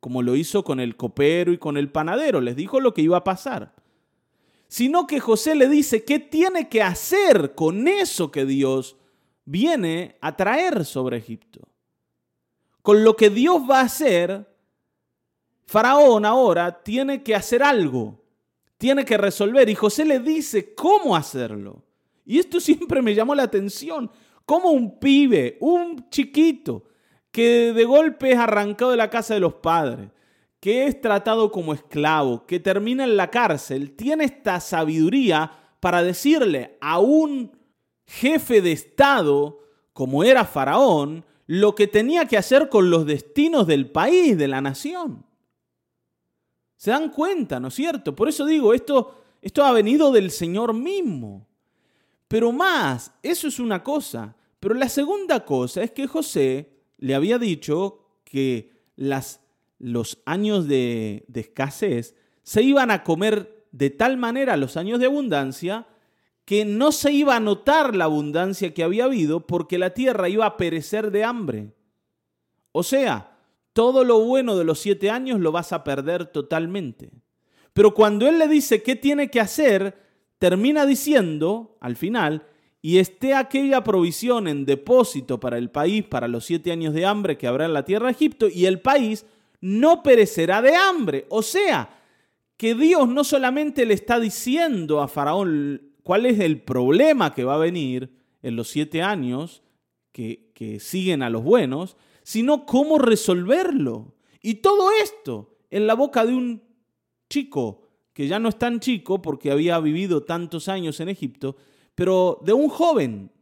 como 0.00 0.20
lo 0.20 0.34
hizo 0.34 0.64
con 0.64 0.80
el 0.80 0.96
copero 0.96 1.52
y 1.52 1.58
con 1.58 1.76
el 1.76 1.92
panadero, 1.92 2.40
les 2.40 2.56
dijo 2.56 2.80
lo 2.80 2.92
que 2.92 3.02
iba 3.02 3.18
a 3.18 3.22
pasar, 3.22 3.72
sino 4.74 5.06
que 5.06 5.20
José 5.20 5.54
le 5.54 5.68
dice 5.68 6.02
qué 6.02 6.18
tiene 6.18 6.68
que 6.68 6.82
hacer 6.82 7.54
con 7.54 7.86
eso 7.86 8.32
que 8.32 8.44
Dios 8.44 8.96
viene 9.44 10.16
a 10.20 10.34
traer 10.34 10.84
sobre 10.84 11.18
Egipto. 11.18 11.60
Con 12.82 13.04
lo 13.04 13.14
que 13.14 13.30
Dios 13.30 13.62
va 13.70 13.78
a 13.78 13.84
hacer, 13.84 14.52
Faraón 15.64 16.24
ahora 16.24 16.82
tiene 16.82 17.22
que 17.22 17.36
hacer 17.36 17.62
algo, 17.62 18.24
tiene 18.76 19.04
que 19.04 19.16
resolver 19.16 19.68
y 19.68 19.76
José 19.76 20.04
le 20.04 20.18
dice 20.18 20.74
cómo 20.74 21.14
hacerlo. 21.14 21.84
Y 22.24 22.40
esto 22.40 22.58
siempre 22.60 23.00
me 23.00 23.14
llamó 23.14 23.36
la 23.36 23.44
atención, 23.44 24.10
cómo 24.44 24.72
un 24.72 24.98
pibe, 24.98 25.56
un 25.60 26.10
chiquito, 26.10 26.82
que 27.30 27.72
de 27.72 27.84
golpe 27.84 28.32
es 28.32 28.38
arrancado 28.38 28.90
de 28.90 28.96
la 28.96 29.08
casa 29.08 29.34
de 29.34 29.40
los 29.40 29.54
padres, 29.54 30.10
que 30.64 30.86
es 30.86 30.98
tratado 30.98 31.52
como 31.52 31.74
esclavo, 31.74 32.46
que 32.46 32.58
termina 32.58 33.04
en 33.04 33.18
la 33.18 33.30
cárcel, 33.30 33.94
tiene 33.94 34.24
esta 34.24 34.60
sabiduría 34.60 35.52
para 35.78 36.02
decirle 36.02 36.78
a 36.80 37.00
un 37.00 37.52
jefe 38.06 38.62
de 38.62 38.72
Estado, 38.72 39.60
como 39.92 40.24
era 40.24 40.46
Faraón, 40.46 41.22
lo 41.46 41.74
que 41.74 41.86
tenía 41.86 42.24
que 42.24 42.38
hacer 42.38 42.70
con 42.70 42.88
los 42.88 43.04
destinos 43.04 43.66
del 43.66 43.90
país, 43.90 44.38
de 44.38 44.48
la 44.48 44.62
nación. 44.62 45.26
¿Se 46.78 46.90
dan 46.90 47.10
cuenta, 47.10 47.60
no 47.60 47.68
es 47.68 47.74
cierto? 47.74 48.16
Por 48.16 48.30
eso 48.30 48.46
digo, 48.46 48.72
esto, 48.72 49.20
esto 49.42 49.66
ha 49.66 49.72
venido 49.72 50.12
del 50.12 50.30
Señor 50.30 50.72
mismo. 50.72 51.46
Pero 52.26 52.52
más, 52.52 53.12
eso 53.22 53.48
es 53.48 53.58
una 53.58 53.82
cosa. 53.82 54.34
Pero 54.60 54.74
la 54.74 54.88
segunda 54.88 55.44
cosa 55.44 55.82
es 55.82 55.90
que 55.90 56.06
José 56.06 56.72
le 56.96 57.14
había 57.14 57.38
dicho 57.38 57.98
que 58.24 58.72
las 58.96 59.43
los 59.84 60.22
años 60.24 60.66
de, 60.66 61.26
escasez 61.34 62.16
se 62.42 62.62
iban 62.62 62.90
a 62.90 63.04
comer 63.04 63.66
de 63.70 63.90
tal 63.90 64.16
manera 64.16 64.56
los 64.56 64.78
años 64.78 64.98
de 64.98 65.04
abundancia 65.04 65.86
que 66.46 66.64
no 66.64 66.90
se 66.90 67.12
iba 67.12 67.36
a 67.36 67.40
notar 67.40 67.94
la 67.94 68.04
abundancia 68.04 68.72
que 68.72 68.82
había 68.82 69.04
habido 69.04 69.46
porque 69.46 69.76
la 69.76 69.90
tierra 69.90 70.30
iba 70.30 70.46
a 70.46 70.56
perecer 70.56 71.10
de 71.10 71.24
hambre. 71.24 71.74
O 72.72 72.82
sea, 72.82 73.36
todo 73.74 74.04
lo 74.04 74.20
bueno 74.20 74.56
de 74.56 74.64
los 74.64 74.78
siete 74.78 75.10
años 75.10 75.38
lo 75.38 75.52
vas 75.52 75.74
a 75.74 75.84
perder 75.84 76.26
totalmente. 76.26 77.10
Pero 77.74 77.92
cuando 77.92 78.26
él 78.26 78.38
le 78.38 78.48
dice 78.48 78.82
qué 78.82 78.96
tiene 78.96 79.30
que 79.30 79.40
hacer, 79.40 79.98
termina 80.38 80.86
diciendo, 80.86 81.76
al 81.80 81.96
final, 81.96 82.46
y 82.80 82.98
esté 82.98 83.34
aquella 83.34 83.84
provisión 83.84 84.48
en 84.48 84.64
depósito 84.64 85.40
para 85.40 85.58
el 85.58 85.70
país 85.70 86.04
para 86.04 86.28
los 86.28 86.46
siete 86.46 86.72
años 86.72 86.94
de 86.94 87.04
hambre 87.04 87.36
que 87.36 87.46
habrá 87.46 87.66
en 87.66 87.74
la 87.74 87.84
tierra 87.84 88.06
de 88.06 88.12
Egipto, 88.12 88.48
y 88.48 88.64
el 88.64 88.80
país 88.80 89.26
no 89.64 90.02
perecerá 90.02 90.60
de 90.60 90.76
hambre. 90.76 91.24
O 91.30 91.40
sea, 91.40 91.88
que 92.58 92.74
Dios 92.74 93.08
no 93.08 93.24
solamente 93.24 93.86
le 93.86 93.94
está 93.94 94.20
diciendo 94.20 95.00
a 95.00 95.08
Faraón 95.08 95.94
cuál 96.02 96.26
es 96.26 96.38
el 96.40 96.60
problema 96.60 97.32
que 97.32 97.44
va 97.44 97.54
a 97.54 97.58
venir 97.58 98.14
en 98.42 98.56
los 98.56 98.68
siete 98.68 99.00
años 99.00 99.62
que, 100.12 100.52
siguen 100.80 101.22
a 101.22 101.30
los 101.30 101.42
buenos, 101.42 101.96
sino 102.22 102.66
cómo 102.66 102.98
resolverlo. 102.98 104.14
Y 104.42 104.56
todo 104.56 104.90
esto 105.02 105.56
en 105.70 105.86
la 105.86 105.94
boca 105.94 106.26
de 106.26 106.34
un 106.34 106.62
chico, 107.30 107.88
que 108.12 108.28
ya 108.28 108.38
no 108.38 108.50
es 108.50 108.58
tan 108.58 108.80
chico 108.80 109.22
porque 109.22 109.50
había 109.50 109.78
vivido 109.80 110.24
tantos 110.24 110.68
años 110.68 111.00
en 111.00 111.08
Egipto, 111.08 111.56
pero 111.94 112.38
de 112.44 112.52
un 112.52 112.68
joven. 112.68 113.32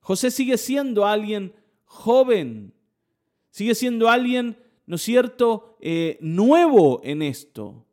José 0.00 0.30
sigue 0.30 0.56
siendo 0.56 1.06
alguien 1.06 1.52
joven, 1.84 2.72
sigue 3.50 3.74
siendo 3.74 4.08
alguien 4.08 4.56
¿no 4.90 4.96
es 4.96 5.02
cierto?, 5.02 5.76
eh, 5.78 6.18
nuevo 6.20 7.00
en 7.04 7.22
esto, 7.22 7.86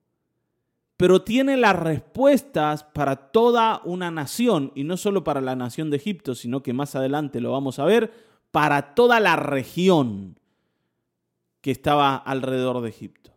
pero 0.98 1.22
tiene 1.22 1.56
las 1.56 1.76
respuestas 1.76 2.86
para 2.86 3.16
toda 3.32 3.84
una 3.86 4.10
nación, 4.10 4.72
y 4.74 4.84
no 4.84 4.98
solo 4.98 5.24
para 5.24 5.40
la 5.40 5.56
nación 5.56 5.92
de 5.92 5.98
Egipto, 5.98 6.34
sino 6.34 6.64
que 6.64 6.74
más 6.74 6.96
adelante 6.96 7.40
lo 7.40 7.52
vamos 7.52 7.78
a 7.78 7.86
ver, 7.86 8.12
para 8.50 8.96
toda 8.96 9.20
la 9.20 9.36
región 9.36 10.40
que 11.62 11.70
estaba 11.70 12.16
alrededor 12.16 12.82
de 12.82 12.90
Egipto. 12.90 13.30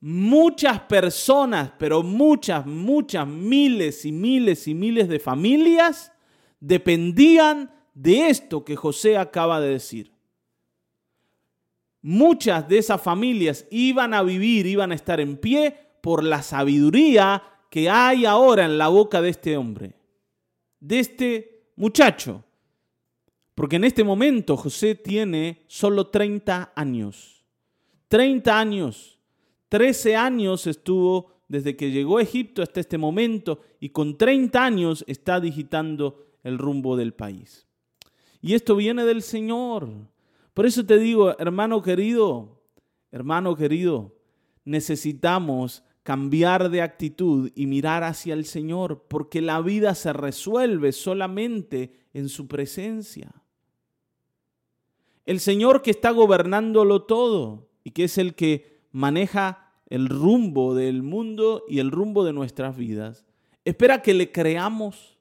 Muchas 0.00 0.80
personas, 0.80 1.72
pero 1.78 2.02
muchas, 2.02 2.64
muchas, 2.64 3.28
miles 3.28 4.06
y 4.06 4.12
miles 4.12 4.66
y 4.66 4.74
miles 4.74 5.10
de 5.10 5.20
familias 5.20 6.10
dependían 6.58 7.70
de 7.92 8.30
esto 8.30 8.64
que 8.64 8.76
José 8.76 9.18
acaba 9.18 9.60
de 9.60 9.68
decir 9.68 10.15
muchas 12.06 12.68
de 12.68 12.78
esas 12.78 13.02
familias 13.02 13.66
iban 13.68 14.14
a 14.14 14.22
vivir, 14.22 14.64
iban 14.64 14.92
a 14.92 14.94
estar 14.94 15.18
en 15.18 15.36
pie 15.36 15.76
por 16.00 16.22
la 16.22 16.40
sabiduría 16.40 17.42
que 17.68 17.90
hay 17.90 18.24
ahora 18.24 18.64
en 18.64 18.78
la 18.78 18.86
boca 18.86 19.20
de 19.20 19.30
este 19.30 19.56
hombre, 19.56 19.96
de 20.78 21.00
este 21.00 21.72
muchacho. 21.74 22.44
Porque 23.56 23.74
en 23.74 23.82
este 23.82 24.04
momento 24.04 24.56
José 24.56 24.94
tiene 24.94 25.64
solo 25.66 26.06
30 26.06 26.74
años. 26.76 27.44
30 28.06 28.56
años. 28.56 29.18
13 29.68 30.14
años 30.14 30.68
estuvo 30.68 31.32
desde 31.48 31.74
que 31.74 31.90
llegó 31.90 32.18
a 32.18 32.22
Egipto 32.22 32.62
hasta 32.62 32.78
este 32.78 32.98
momento 32.98 33.62
y 33.80 33.88
con 33.88 34.16
30 34.16 34.64
años 34.64 35.04
está 35.08 35.40
digitando 35.40 36.24
el 36.44 36.56
rumbo 36.58 36.96
del 36.96 37.14
país. 37.14 37.66
Y 38.40 38.54
esto 38.54 38.76
viene 38.76 39.04
del 39.04 39.22
Señor. 39.22 39.88
Por 40.56 40.64
eso 40.64 40.86
te 40.86 40.98
digo, 40.98 41.38
hermano 41.38 41.82
querido, 41.82 42.62
hermano 43.12 43.56
querido, 43.56 44.16
necesitamos 44.64 45.84
cambiar 46.02 46.70
de 46.70 46.80
actitud 46.80 47.52
y 47.54 47.66
mirar 47.66 48.02
hacia 48.04 48.32
el 48.32 48.46
Señor, 48.46 49.04
porque 49.06 49.42
la 49.42 49.60
vida 49.60 49.94
se 49.94 50.14
resuelve 50.14 50.92
solamente 50.92 51.92
en 52.14 52.30
su 52.30 52.48
presencia. 52.48 53.34
El 55.26 55.40
Señor 55.40 55.82
que 55.82 55.90
está 55.90 56.10
gobernándolo 56.10 57.02
todo 57.02 57.68
y 57.84 57.90
que 57.90 58.04
es 58.04 58.16
el 58.16 58.34
que 58.34 58.80
maneja 58.92 59.74
el 59.90 60.08
rumbo 60.08 60.74
del 60.74 61.02
mundo 61.02 61.64
y 61.68 61.80
el 61.80 61.90
rumbo 61.90 62.24
de 62.24 62.32
nuestras 62.32 62.78
vidas, 62.78 63.26
espera 63.62 64.00
que 64.00 64.14
le 64.14 64.32
creamos, 64.32 65.18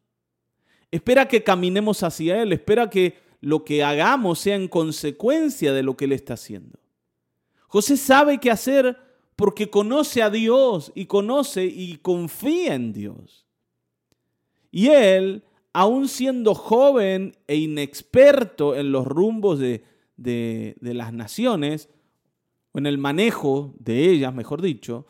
espera 0.92 1.28
que 1.28 1.44
caminemos 1.44 2.04
hacia 2.04 2.42
Él, 2.42 2.54
espera 2.54 2.90
que 2.90 3.25
lo 3.42 3.64
que 3.64 3.84
hagamos 3.84 4.40
sea 4.40 4.56
en 4.56 4.68
consecuencia 4.68 5.74
de 5.74 5.84
lo 5.84 5.96
que 5.96 6.06
Él 6.06 6.12
está 6.12 6.36
haciendo. 6.36 6.80
José 7.68 7.98
sabe 7.98 8.40
qué 8.40 8.52
hacer 8.52 8.98
porque 9.36 9.70
conoce 9.70 10.22
a 10.22 10.30
Dios 10.30 10.92
y 10.96 11.06
conoce 11.08 11.66
y 11.66 11.98
confía 11.98 12.76
en 12.76 12.94
Dios. 12.94 13.46
Y 14.72 14.90
él, 14.90 15.44
aun 15.74 16.08
siendo 16.08 16.54
joven 16.54 17.36
e 17.48 17.56
inexperto 17.58 18.76
en 18.76 18.92
los 18.92 19.06
rumbos 19.06 19.60
de, 19.60 19.84
las 20.82 21.14
naciones, 21.14 21.90
o 22.72 22.78
en 22.78 22.86
el 22.86 22.98
manejo 22.98 23.74
de 23.80 24.10
ellas, 24.10 24.34
mejor 24.34 24.62
dicho, 24.62 25.06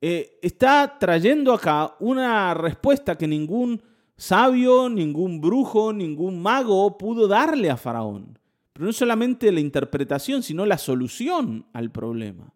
eh, 0.00 0.38
está 0.42 0.98
trayendo 0.98 1.52
acá 1.52 1.94
una 2.00 2.54
respuesta 2.54 3.16
que 3.16 3.26
ningún 3.26 3.82
sabio, 4.16 4.88
ningún 4.88 5.40
brujo, 5.40 5.92
ningún 5.92 6.40
mago 6.40 6.98
pudo 6.98 7.28
darle 7.28 7.70
a 7.70 7.76
Faraón. 7.76 8.38
Pero 8.72 8.86
no 8.86 8.92
solamente 8.92 9.52
la 9.52 9.60
interpretación, 9.60 10.42
sino 10.42 10.64
la 10.64 10.78
solución 10.78 11.66
al 11.72 11.90
problema. 11.90 12.54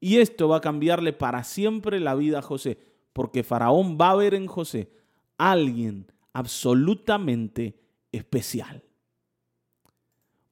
Y 0.00 0.18
esto 0.18 0.48
va 0.48 0.58
a 0.58 0.62
cambiarle 0.62 1.12
para 1.12 1.44
siempre 1.44 2.00
la 2.00 2.14
vida 2.14 2.38
a 2.38 2.42
José, 2.42 2.78
porque 3.12 3.42
Faraón 3.42 3.98
va 4.00 4.10
a 4.10 4.16
ver 4.16 4.34
en 4.34 4.46
José 4.46 4.90
alguien 5.36 6.06
absolutamente 6.32 7.80
especial. 8.12 8.82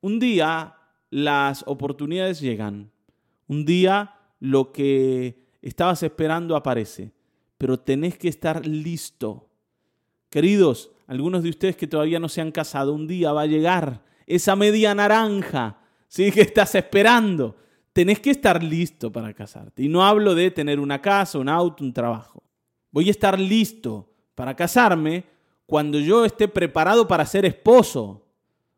Un 0.00 0.18
día 0.18 0.76
las 1.10 1.64
oportunidades 1.66 2.40
llegan, 2.40 2.90
un 3.46 3.64
día 3.64 4.14
lo 4.40 4.72
que 4.72 5.46
estabas 5.62 6.02
esperando 6.02 6.56
aparece, 6.56 7.12
pero 7.56 7.80
tenés 7.80 8.18
que 8.18 8.28
estar 8.28 8.66
listo 8.66 9.47
Queridos, 10.30 10.90
algunos 11.06 11.42
de 11.42 11.50
ustedes 11.50 11.76
que 11.76 11.86
todavía 11.86 12.20
no 12.20 12.28
se 12.28 12.40
han 12.40 12.52
casado, 12.52 12.92
un 12.92 13.06
día 13.06 13.32
va 13.32 13.42
a 13.42 13.46
llegar 13.46 14.02
esa 14.26 14.54
media 14.56 14.94
naranja, 14.94 15.78
¿sí? 16.06 16.30
Que 16.30 16.42
estás 16.42 16.74
esperando. 16.74 17.56
Tenés 17.94 18.20
que 18.20 18.30
estar 18.30 18.62
listo 18.62 19.10
para 19.10 19.32
casarte. 19.32 19.82
Y 19.82 19.88
no 19.88 20.04
hablo 20.04 20.34
de 20.34 20.50
tener 20.50 20.78
una 20.78 21.00
casa, 21.00 21.38
un 21.38 21.48
auto, 21.48 21.82
un 21.82 21.94
trabajo. 21.94 22.42
Voy 22.90 23.08
a 23.08 23.10
estar 23.10 23.40
listo 23.40 24.12
para 24.34 24.54
casarme 24.54 25.24
cuando 25.66 25.98
yo 25.98 26.24
esté 26.24 26.46
preparado 26.46 27.08
para 27.08 27.24
ser 27.24 27.46
esposo 27.46 28.26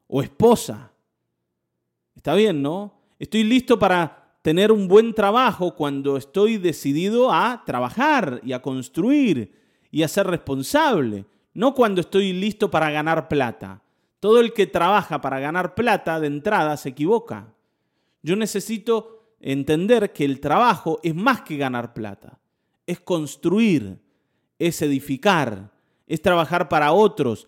o 0.06 0.22
esposa. 0.22 0.92
Está 2.14 2.34
bien, 2.34 2.62
¿no? 2.62 2.94
Estoy 3.18 3.42
listo 3.42 3.78
para 3.78 4.36
tener 4.42 4.70
un 4.72 4.88
buen 4.88 5.14
trabajo 5.14 5.74
cuando 5.74 6.16
estoy 6.16 6.58
decidido 6.58 7.32
a 7.32 7.62
trabajar 7.66 8.40
y 8.44 8.52
a 8.52 8.62
construir 8.62 9.52
y 9.90 10.02
a 10.02 10.08
ser 10.08 10.28
responsable 10.28 11.26
no 11.54 11.74
cuando 11.74 12.00
estoy 12.00 12.32
listo 12.32 12.70
para 12.70 12.90
ganar 12.90 13.28
plata. 13.28 13.82
Todo 14.20 14.40
el 14.40 14.52
que 14.52 14.66
trabaja 14.66 15.20
para 15.20 15.40
ganar 15.40 15.74
plata 15.74 16.20
de 16.20 16.26
entrada 16.26 16.76
se 16.76 16.90
equivoca. 16.90 17.54
Yo 18.22 18.36
necesito 18.36 19.34
entender 19.40 20.12
que 20.12 20.24
el 20.24 20.40
trabajo 20.40 21.00
es 21.02 21.14
más 21.14 21.42
que 21.42 21.56
ganar 21.56 21.94
plata. 21.94 22.38
es 22.86 22.98
construir, 22.98 24.00
es 24.58 24.82
edificar, 24.82 25.70
es 26.08 26.20
trabajar 26.20 26.68
para 26.68 26.92
otros 26.92 27.46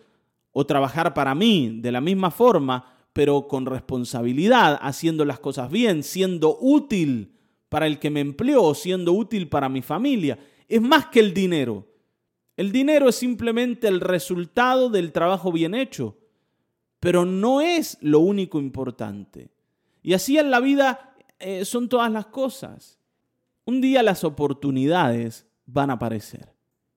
o 0.53 0.65
trabajar 0.65 1.15
para 1.15 1.35
mí 1.35 1.81
de 1.81 1.91
la 1.91 2.01
misma 2.01 2.31
forma, 2.31 2.95
pero 3.13 3.49
con 3.49 3.67
responsabilidad, 3.67 4.79
haciendo 4.81 5.25
las 5.25 5.41
cosas 5.41 5.69
bien, 5.69 6.05
siendo 6.05 6.57
útil 6.61 7.35
para 7.69 7.89
el 7.89 7.99
que 7.99 8.11
me 8.11 8.21
empleó, 8.21 8.73
siendo 8.75 9.13
útil 9.15 9.49
para 9.49 9.69
mi 9.69 9.83
familia. 9.83 10.39
Es 10.69 10.81
más 10.81 11.07
que 11.07 11.19
el 11.19 11.35
dinero. 11.35 11.89
El 12.57 12.73
dinero 12.73 13.09
es 13.09 13.17
simplemente 13.17 13.89
el 13.89 14.01
resultado 14.01 14.91
del 14.91 15.13
trabajo 15.13 15.53
bien 15.53 15.75
hecho, 15.75 16.17
pero 17.01 17.25
no 17.25 17.61
es 17.61 17.99
lo 18.01 18.21
único 18.21 18.59
importante. 18.59 19.51
Y 20.03 20.13
así 20.13 20.39
en 20.39 20.51
la 20.51 20.61
vida 20.61 21.15
eh, 21.39 21.65
son 21.65 21.89
todas 21.89 22.13
las 22.13 22.27
cosas. 22.27 22.99
Un 23.65 23.81
día 23.81 24.03
las 24.03 24.25
oportunidades 24.25 25.47
van 25.67 25.91
a 25.91 25.95
aparecer. 25.95 26.53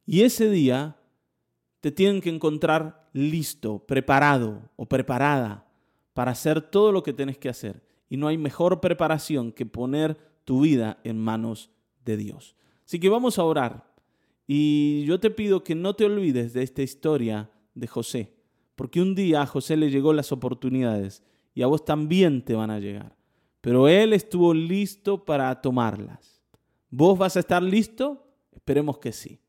Y 0.06 0.24
ese 0.24 0.50
día 0.50 0.98
te 1.80 1.92
tienen 1.92 2.22
que 2.22 2.30
encontrar 2.30 3.08
listo, 3.14 3.80
preparado 3.80 4.70
o 4.76 4.86
preparada 4.86 5.68
para 6.14 6.32
hacer 6.32 6.62
todo 6.62 6.92
lo 6.92 7.04
que 7.04 7.14
tienes 7.14 7.38
que 7.38 7.50
hacer. 7.50 7.84
Y 8.10 8.18
no 8.18 8.28
hay 8.28 8.38
mejor 8.38 8.82
preparación 8.82 9.52
que 9.52 9.66
poner 9.66 10.18
tu 10.44 10.62
vida 10.62 11.00
en 11.04 11.18
manos 11.18 11.72
de 12.04 12.18
Dios. 12.18 12.56
Así 12.86 13.00
que 13.00 13.10
vamos 13.10 13.40
a 13.40 13.44
orar. 13.44 13.95
Y 14.48 15.04
yo 15.06 15.20
te 15.20 15.32
pido 15.32 15.64
que 15.64 15.76
no 15.76 15.96
te 15.96 16.06
olvides 16.06 16.54
de 16.54 16.64
esta 16.64 16.82
historia 16.82 17.50
de 17.74 17.88
José, 17.88 18.34
porque 18.76 19.02
un 19.02 19.16
día 19.16 19.42
a 19.42 19.48
José 19.48 19.76
le 19.76 19.90
llegó 19.90 20.14
las 20.14 20.32
oportunidades 20.32 21.24
y 21.54 21.62
a 21.62 21.68
vos 21.68 21.86
también 21.86 22.44
te 22.44 22.54
van 22.54 22.70
a 22.70 22.80
llegar. 22.80 23.16
Pero 23.62 23.88
él 23.88 24.14
estuvo 24.14 24.54
listo 24.54 25.26
para 25.26 25.60
tomarlas. 25.62 26.42
¿Vos 26.92 27.18
vas 27.18 27.36
a 27.36 27.40
estar 27.40 27.64
listo? 27.64 28.28
Esperemos 28.54 29.00
que 29.00 29.12
sí. 29.12 29.40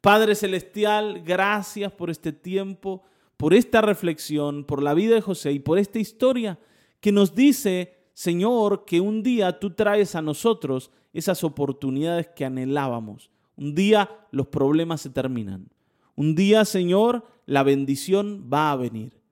Padre 0.00 0.34
Celestial, 0.34 1.22
gracias 1.24 1.90
por 1.90 2.10
este 2.10 2.32
tiempo, 2.32 3.02
por 3.36 3.54
esta 3.54 3.80
reflexión, 3.80 4.64
por 4.64 4.82
la 4.82 4.94
vida 4.94 5.14
de 5.14 5.20
José 5.22 5.52
y 5.52 5.58
por 5.58 5.78
esta 5.78 5.98
historia 5.98 6.58
que 7.00 7.10
nos 7.10 7.34
dice, 7.34 7.96
Señor, 8.12 8.84
que 8.84 9.00
un 9.00 9.22
día 9.22 9.58
tú 9.58 9.70
traes 9.70 10.14
a 10.14 10.22
nosotros 10.22 10.90
esas 11.12 11.42
oportunidades 11.42 12.28
que 12.28 12.44
anhelábamos. 12.44 13.30
Un 13.56 13.74
día 13.74 14.10
los 14.30 14.48
problemas 14.48 15.00
se 15.00 15.10
terminan. 15.10 15.68
Un 16.16 16.34
día, 16.34 16.64
Señor, 16.64 17.26
la 17.46 17.62
bendición 17.62 18.48
va 18.52 18.72
a 18.72 18.76
venir 18.76 19.24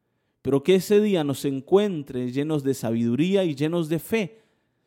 pero 0.43 0.65
que 0.65 0.75
ese 0.75 1.01
día 1.01 1.23
nos 1.23 1.45
encuentre 1.45 2.33
llenos 2.33 2.65
de 2.65 2.75
sabiduría 2.75 3.45
y 3.45 3.55
llenos 3.55 3.89
de 3.89 4.01
fe. 4.01 4.43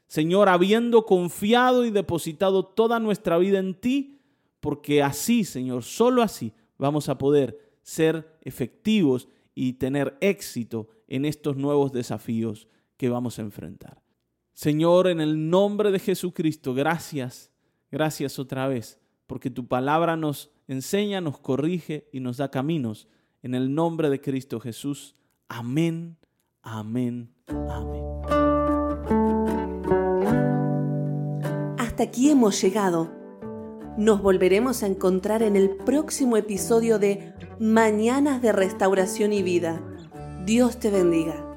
Señor, 0.06 0.50
habiendo 0.50 1.06
confiado 1.06 1.86
y 1.86 1.92
depositado 1.92 2.66
toda 2.66 3.00
nuestra 3.00 3.38
vida 3.38 3.58
en 3.58 3.74
ti, 3.74 4.20
porque 4.60 5.02
así, 5.02 5.46
Señor, 5.46 5.84
solo 5.84 6.22
así 6.22 6.52
vamos 6.78 7.08
a 7.08 7.18
poder 7.18 7.72
ser 7.82 8.38
efectivos 8.42 9.30
y 9.56 9.74
tener 9.74 10.18
éxito 10.20 10.90
en 11.08 11.24
estos 11.24 11.56
nuevos 11.56 11.94
desafíos 11.94 12.68
que 12.98 13.10
vamos 13.10 13.40
a 13.40 13.44
enfrentar. 13.44 14.02
Señor, 14.54 15.08
en 15.08 15.22
el 15.22 15.50
nombre 15.50 15.92
de 15.92 16.00
Jesucristo, 16.00 16.74
gracias, 16.74 17.52
gracias 17.92 18.40
otra 18.40 18.68
vez, 18.68 19.00
porque 19.28 19.50
tu 19.50 19.68
palabra 19.68 20.16
nos 20.16 20.52
enseña, 20.68 21.22
nos 21.22 21.40
corrige 21.40 22.10
y 22.12 22.20
nos 22.20 22.38
da 22.38 22.52
caminos. 22.52 23.08
En 23.42 23.56
el 23.56 23.74
nombre 23.74 24.10
de 24.10 24.22
Cristo 24.22 24.60
Jesús. 24.60 25.16
Amén, 25.48 26.18
amén, 26.62 27.34
amén. 27.48 28.04
Hasta 31.78 32.04
aquí 32.04 32.30
hemos 32.30 32.62
llegado. 32.62 33.12
Nos 33.98 34.22
volveremos 34.22 34.84
a 34.84 34.88
encontrar 34.88 35.42
en 35.42 35.56
el 35.56 35.70
próximo 35.70 36.36
episodio 36.36 37.00
de 37.00 37.34
Mañanas 37.60 38.42
de 38.42 38.52
Restauración 38.52 39.32
y 39.32 39.42
Vida. 39.42 39.82
Dios 40.46 40.78
te 40.80 40.90
bendiga. 40.92 41.55